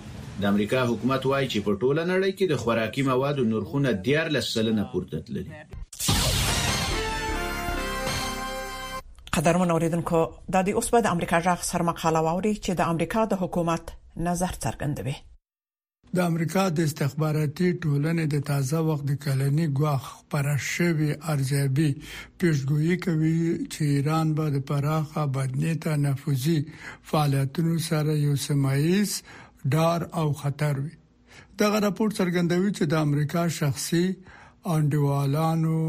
د 0.42 0.46
امریکا 0.52 0.84
حکومت 0.92 1.26
وایي 1.26 1.48
چې 1.54 1.60
په 1.68 1.80
ټوله 1.84 2.04
نړۍ 2.12 2.32
کې 2.38 2.48
د 2.52 2.62
خوراکي 2.64 3.04
موادو 3.12 3.46
نرخونه 3.54 3.94
14 4.10 4.48
سلنه 4.54 4.88
پورته 4.94 5.22
تللي 5.30 5.46
قدرمن 9.40 9.72
اوریدونکو 9.72 10.22
د 10.52 10.62
دې 10.68 10.76
اوس 10.82 10.94
په 10.96 11.06
د 11.08 11.16
امریکا 11.18 11.42
ځخ 11.50 11.66
سرمقاله 11.72 12.24
ووري 12.28 12.54
چې 12.60 12.80
د 12.84 12.94
امریکا 12.96 13.26
د 13.34 13.42
حکومت 13.44 13.92
نظر 14.30 14.56
څرګندوي 14.64 15.16
د 16.16 16.18
امریکا 16.30 16.64
د 16.72 16.78
استخباراتي 16.90 17.68
ټولنې 17.84 18.26
د 18.34 18.36
تازه 18.50 18.80
وخت 18.88 19.04
د 19.10 19.14
کلني 19.24 19.68
ګواخ 19.78 20.04
خبره 20.14 20.56
شوی 20.74 21.12
ارزیابي 21.34 21.90
پیشګوئی 22.40 22.96
کوي 23.06 23.40
چې 23.72 23.82
ایران 23.96 24.28
به 24.38 24.46
د 24.56 24.58
پراخه 24.70 25.22
بدنيته 25.36 25.92
نفوذي 26.06 26.60
فعالیتونو 27.10 27.74
سره 27.90 28.12
یو 28.26 28.36
سمایز 28.48 29.12
ډار 29.74 30.00
او 30.22 30.28
خطر 30.42 30.76
وي 30.84 30.94
دغه 31.62 31.78
راپور 31.86 32.10
څرګندوي 32.20 32.72
چې 32.78 32.84
د 32.94 32.96
امریکا 33.08 33.44
شخصي 33.60 34.06
انډوالانو 34.78 35.80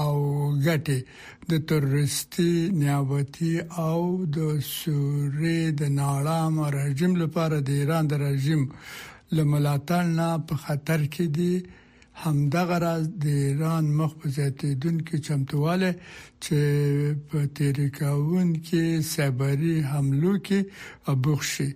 او 0.00 0.14
ګټي 0.66 0.98
د 1.50 1.62
ترورستي 1.70 2.52
نیابتي 2.80 3.54
او 3.86 3.98
د 4.38 4.58
سوري 4.78 5.62
د 5.80 5.94
ناړام 6.00 6.54
رژیم 6.78 7.12
لپاره 7.22 7.56
د 7.68 7.78
ایران 7.82 8.04
د 8.08 8.12
رژیم 8.26 8.62
لملاتړ 9.36 10.04
نه 10.18 10.28
په 10.48 10.54
خطر 10.64 11.00
کې 11.14 11.26
دي 11.36 11.54
همدغه 12.22 12.76
راز 12.84 13.02
د 13.24 13.26
ایران 13.48 13.84
مخ 13.98 14.10
په 14.22 14.26
زیاتیدونکو 14.36 15.14
چمتواله 15.26 15.90
چې 16.44 16.58
په 17.30 17.38
تریکاون 17.58 18.48
کې 18.66 18.84
سایبری 19.12 19.76
حملو 19.92 20.34
کې 20.46 20.60
ابوخشي 21.14 21.68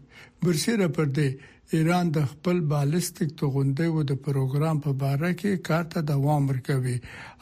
برسیره 0.44 0.88
پر 0.98 1.06
دی 1.18 1.28
ایران 1.76 2.06
د 2.16 2.24
خپل 2.30 2.56
بالستیک 2.70 3.30
توغندې 3.40 3.86
و 3.94 4.02
د 4.10 4.16
پروګرام 4.24 4.76
په 4.86 4.90
باره 5.04 5.30
کې 5.40 5.52
کار 5.68 5.84
ته 5.92 5.98
دوام 6.12 6.42
ورکوي 6.50 6.96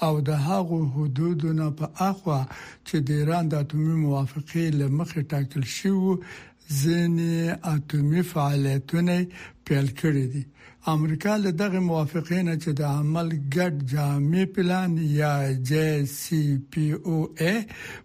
او 0.09 0.13
د 0.29 0.45
هغو 0.51 0.79
حدودونو 0.99 1.67
په 1.81 1.87
اخوا 2.11 2.39
چې 2.87 2.97
د 3.09 3.23
ایران 3.23 3.45
د 3.55 3.65
اټومي 3.65 3.97
موافقه 4.05 4.63
لمخې 4.83 5.21
ټاکل 5.33 5.65
شوی 5.79 6.15
ځینې 6.79 7.35
اټومي 7.75 8.23
فعالیتونه 8.33 9.15
پیل 9.67 9.87
کړي 10.01 10.27
دي 10.35 10.43
امریکا 10.93 11.33
له 11.45 11.51
دغه 11.63 11.81
موافقین 11.91 12.47
چې 12.63 12.71
د 12.81 12.85
عمل 12.99 13.29
ګډ 13.55 13.75
جامع 13.95 14.45
پلان 14.55 14.93
یا 15.21 15.33
جی 15.69 15.89
سی 16.19 16.41
پی 16.75 16.87
او 17.07 17.17
ای 17.41 17.57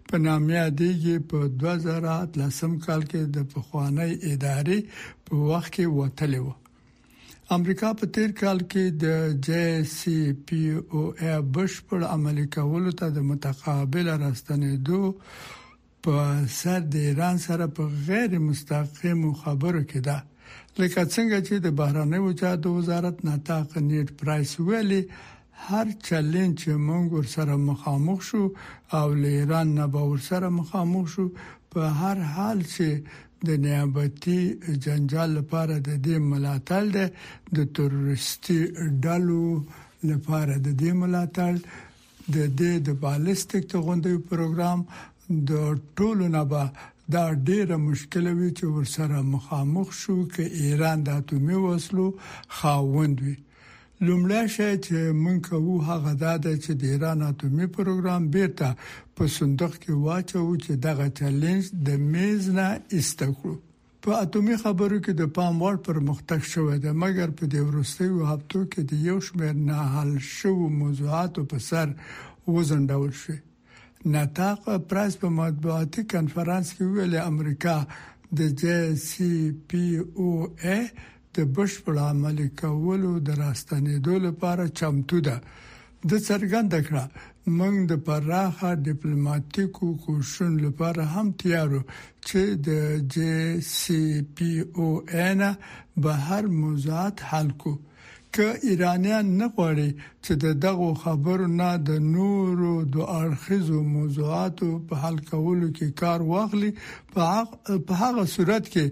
په 0.08 0.16
نامه 0.26 0.64
دیږي 0.78 1.16
په 1.28 1.38
2013 1.64 2.76
کال 2.86 3.02
کې 3.10 3.20
د 3.36 3.48
پخوانی 3.54 4.12
ادارې 4.32 4.78
په 5.26 5.34
وخت 5.50 5.70
کې 5.74 5.86
وټلې 5.96 6.40
و 6.46 6.50
امریکا 7.58 7.92
په 7.98 8.04
تیر 8.14 8.30
کال 8.40 8.58
کې 8.70 8.84
د 9.04 9.36
جی 9.48 9.92
سی 9.96 10.18
پی 10.46 10.62
او 10.92 11.02
ای 11.20 11.34
بشپړ 11.54 12.00
عملي 12.14 12.46
کولو 12.58 12.96
ته 13.02 13.06
د 13.18 13.28
متقابل 13.30 14.12
راستنېدو 14.24 15.04
په 16.08 16.18
سر 16.60 16.80
د 16.92 16.94
ایران 17.10 17.36
سره 17.46 17.64
په 17.76 17.82
غیر 18.08 18.30
مستقیم 18.48 19.20
خبرو 19.42 19.80
کې 19.90 20.00
ده 20.08 20.18
لکه 20.80 21.00
څنګه 21.14 21.38
چې 21.46 21.54
د 21.60 21.66
بهرانه 21.78 22.18
وجاتو 22.26 22.74
وزارت 22.78 23.16
ناتاق 23.28 23.68
نیټ 23.88 24.08
پرایس 24.20 24.52
ویلي 24.68 25.00
هر 25.68 25.86
چیلنج 26.06 26.52
چې 26.62 26.70
موږ 26.88 27.04
ورسره 27.16 27.54
مخامخ 27.70 28.18
شو 28.28 28.42
او 28.98 29.06
له 29.22 29.28
ایران 29.38 29.68
نه 29.78 29.86
به 29.92 30.02
ورسره 30.10 30.48
مخامخ 30.60 31.04
شو 31.14 31.24
په 31.72 31.80
هر 32.00 32.16
حال 32.34 32.58
چې 32.74 32.88
د 33.46 33.48
نیابتي 33.66 34.40
جنجال 34.84 35.28
لپاره 35.38 35.74
د 35.88 35.90
دې 36.06 36.16
ملاتړ 36.30 36.82
ده 36.96 37.06
د 37.56 37.58
تروریستي 37.78 38.60
ډلو 39.04 39.44
لپاره 40.10 40.54
د 40.66 40.68
دې 40.82 40.90
ملاتړ 41.02 41.52
د 42.34 42.38
دې 42.60 42.72
د 42.86 42.88
بالستیک 43.02 43.64
توغندوی 43.72 44.18
پروګرام 44.30 44.80
د 45.50 45.52
ټولو 45.96 46.28
نه 46.36 46.42
به 46.50 46.62
دا 47.14 47.24
ډیره 47.48 47.76
مشکله 47.88 48.30
وی 48.38 48.50
چې 48.58 48.64
ورسره 48.74 49.22
مخامخ 49.34 49.88
شو 50.00 50.16
چې 50.34 50.42
ایران 50.62 51.02
د 51.04 51.08
اټومي 51.20 51.56
وسلو 51.66 52.06
خاوند 52.58 53.20
وي 53.24 53.34
لومړی 54.06 54.42
شی 54.54 54.70
چې 54.86 54.98
مونږ 55.22 55.38
کوو 55.48 55.74
هغه 55.90 56.12
دا 56.22 56.34
چې 56.64 56.72
د 56.80 56.82
ایران 56.94 57.18
اټومي 57.30 57.66
پروګرام 57.76 58.22
بیرته 58.36 58.68
په 59.16 59.24
صندوق 59.38 59.72
کې 59.82 59.92
واچو 60.06 60.44
چې 60.64 60.72
دغه 60.88 61.06
چیلنج 61.20 61.62
د 61.88 62.06
میز 62.12 62.48
نه 62.58 62.68
استکړو 62.98 63.54
په 64.02 64.10
اټومي 64.24 64.56
خبرو 64.62 64.98
کې 65.04 65.12
د 65.22 65.34
پام 65.38 65.54
وړ 65.62 65.76
پرمختګ 65.88 66.40
شوې 66.52 66.76
ده 66.84 66.90
مګر 67.02 67.28
په 67.38 67.44
دې 67.52 67.60
وروستیو 67.70 68.24
هفتو 68.30 68.60
کې 68.72 68.80
د 68.90 69.06
یو 69.10 69.16
شمېر 69.26 69.54
نه 69.68 69.78
حل 69.94 70.12
شوو 70.38 70.68
موضوعاتو 70.80 71.46
په 71.52 71.58
سر 71.70 71.88
وزن 72.56 72.82
ډول 72.92 73.12
شوی 73.22 73.38
نتاق 74.14 74.64
پرایس 74.88 75.14
په 75.20 75.28
مطبوعاتي 75.40 76.02
کنفرانس 76.12 76.68
کې 76.74 76.84
ویل 76.96 77.14
امریکا 77.30 77.74
د 78.40 78.58
جی 78.62 78.76
سی 79.06 79.30
پی 79.68 79.84
او 80.18 80.26
ا 80.74 80.76
د 81.34 81.36
بشپړ 81.54 81.94
عمل 82.08 82.38
کولو 82.60 83.12
د 83.28 83.38
راستنېدو 83.42 84.14
لپاره 84.26 84.64
چمتو 84.80 85.18
ده 85.30 85.36
د 86.10 86.12
څرګند 86.28 86.72
کړه 86.86 87.04
موږ 87.58 87.74
د 87.90 88.00
پراخه 88.10 88.70
ډیپلوماټیکو 88.86 89.88
کوشن 90.06 90.52
لپاره 90.66 91.02
هم 91.16 91.26
تیارو 91.42 91.82
چې 92.28 92.42
د 92.66 92.68
جی 93.12 93.34
سی 93.76 94.00
پی 94.38 94.52
او 94.76 94.86
ا 94.92 95.36
نه 95.42 95.50
به 96.02 96.12
هر 96.30 96.44
موضوعات 96.60 97.16
حل 97.32 97.48
کوو 97.64 97.76
ک 98.36 98.40
ایرانیان 98.68 99.26
نه 99.40 99.46
غواړي 99.56 99.90
چې 100.24 100.32
د 100.44 100.56
دغو 100.64 100.88
خبرو 101.04 101.46
نه 101.60 101.68
د 101.90 102.00
نورو 102.14 102.72
د 102.96 103.06
ارخیزو 103.20 103.78
موضوعاتو 103.94 104.68
په 104.90 104.94
حل 105.04 105.16
کولو 105.30 105.68
کې 105.78 105.86
کار 106.00 106.20
واخلي 106.32 106.70
په 107.84 107.92
هغه 108.02 108.24
صورت 108.34 108.64
کې 108.74 108.86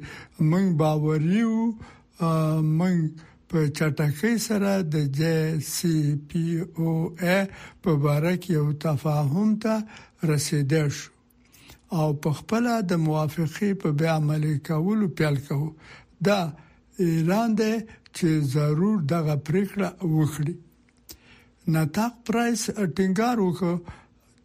موږ 0.51 0.67
باوریو 0.81 1.57
موږ 2.79 2.99
په 3.49 3.59
چټکۍ 3.77 4.35
سره 4.49 4.73
د 4.95 5.07
جې 5.19 5.37
سي 5.73 5.97
پي 6.29 6.47
او 6.81 6.89
ا 7.35 7.39
په 7.83 7.93
اړه 8.01 8.35
کې 8.43 8.53
یو 8.59 8.65
تفاهم 8.89 9.49
ته 9.67 9.75
رسیدل 10.35 10.89
شو 11.01 12.03
او 12.03 12.07
په 12.27 12.33
خپل 12.43 12.73
د 12.93 13.07
موافقه 13.09 13.69
په 13.85 13.97
بیا 14.05 14.13
عملي 14.27 14.57
کولو 14.71 15.13
پیل 15.21 15.37
کوو 15.49 15.73
دا 16.29 16.41
اعلان 17.03 17.51
دی 17.59 17.73
چې 18.17 18.29
ضرور 18.55 18.99
دغه 19.15 19.35
پریکړه 19.47 19.89
وکړي 20.17 20.55
نتاق 21.75 22.15
پرایس 22.27 22.63
ټینګار 22.97 23.37
وکړ 23.43 23.75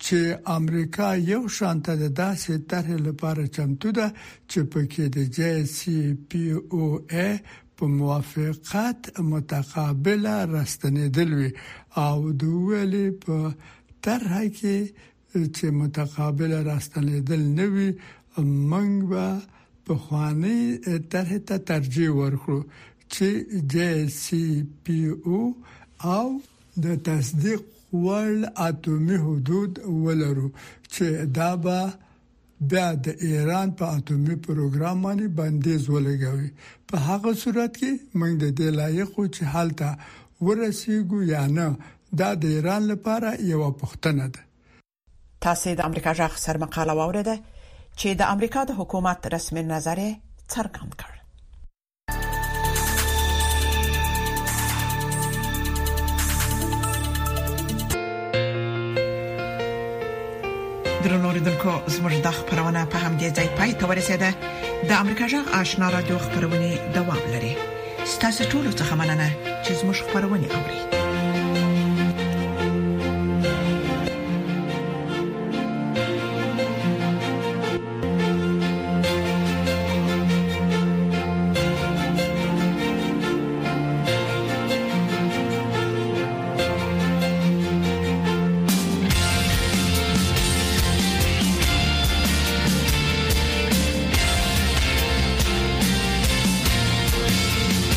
چې 0.04 0.20
امریکا 0.58 1.08
یو 1.32 1.42
شانته 1.58 1.94
د 2.02 2.06
داسې 2.22 2.54
طرح 2.74 2.90
لپاره 3.08 3.44
چمتو 3.56 3.90
ده 3.98 4.08
چې 4.50 4.60
پکې 4.72 5.06
د 5.16 5.18
جی 5.38 5.56
سی 5.76 5.98
پی 6.30 6.44
او 6.74 6.84
ا 7.26 7.28
په 7.78 7.86
موافقت 8.00 9.00
متقابله 9.34 10.36
راستنېدل 10.56 11.30
وي 11.42 11.52
او 12.06 12.18
د 12.40 12.42
ویلې 12.68 13.08
په 13.24 13.38
طرح 14.08 14.34
کې 14.58 14.78
چې 15.56 15.66
متقابله 15.82 16.58
راستنېدل 16.72 17.42
نه 17.58 17.66
وي 17.74 17.90
منګ 18.72 18.96
به 19.14 19.26
په 19.90 19.96
خوانې 20.06 20.60
طرح 21.14 21.32
ته 21.52 21.56
ترجیح 21.70 22.10
ورکړو 22.20 22.62
چې 23.14 23.28
جی 23.72 23.94
سی 24.22 24.42
پی 24.84 24.98
او 25.28 25.40
او 26.16 26.26
د 26.84 27.00
تصدیق 27.08 27.62
ول 28.06 28.32
اټومي 28.68 29.18
حدود 29.26 29.72
ولرو 30.04 30.46
چې 30.94 31.06
دا 31.40 31.50
به 31.64 31.80
بیا 32.74 32.88
د 33.08 33.08
ایران 33.28 33.68
په 33.78 33.86
اټومي 33.98 34.36
پروګرام 34.46 34.98
باندې 35.06 35.28
بندیز 35.40 35.82
ولګوي 35.94 36.50
په 36.88 36.96
هغه 37.10 37.32
صورت 37.44 37.72
کې 37.80 37.92
موږ 38.20 38.34
د 38.44 38.46
دې 38.58 38.70
لایق 38.80 39.12
چې 39.36 39.42
حالت 39.56 39.80
ورسیږو 40.46 41.20
یا 41.36 41.44
نه 41.56 41.68
دا 42.22 42.30
د 42.44 42.60
ایران 42.60 42.84
لپاره 42.96 43.30
یو 43.52 43.64
پوښتنه 43.84 44.26
ده 44.34 44.42
تاسو 45.46 45.70
د 45.80 45.92
امریکا 45.92 46.12
جغ 46.20 46.34
سر 46.44 46.56
مقاله 46.68 46.94
واوریده 47.00 47.36
چې 48.02 48.10
د 48.20 48.22
امریکا 48.34 48.62
د 48.68 48.72
حکومت 48.80 49.20
رسمي 49.36 49.62
نظر 49.74 50.00
څرګند 50.54 50.94
کړ 51.02 51.12
درنوریدونکو 61.02 61.74
زموږ 61.96 62.14
د 62.26 62.28
خبرونه 62.38 62.82
په 62.92 62.98
همدې 63.04 63.30
ځای 63.38 63.50
پای 63.58 63.72
ته 63.80 63.84
ورسېده 63.90 64.30
د 64.92 64.96
امریکا 65.02 65.26
جغ 65.34 65.46
آشنا 65.62 65.88
رادیو 65.98 66.18
خبرونه 66.28 66.70
دوام 67.00 67.24
لري 67.34 67.52
ستاسو 68.14 68.42
ټول 68.52 68.66
څه 68.80 68.94
مننه 69.02 69.28
چې 69.64 69.72
زموږ 69.80 69.98
خبرونه 70.06 70.48
اورئ 70.62 70.99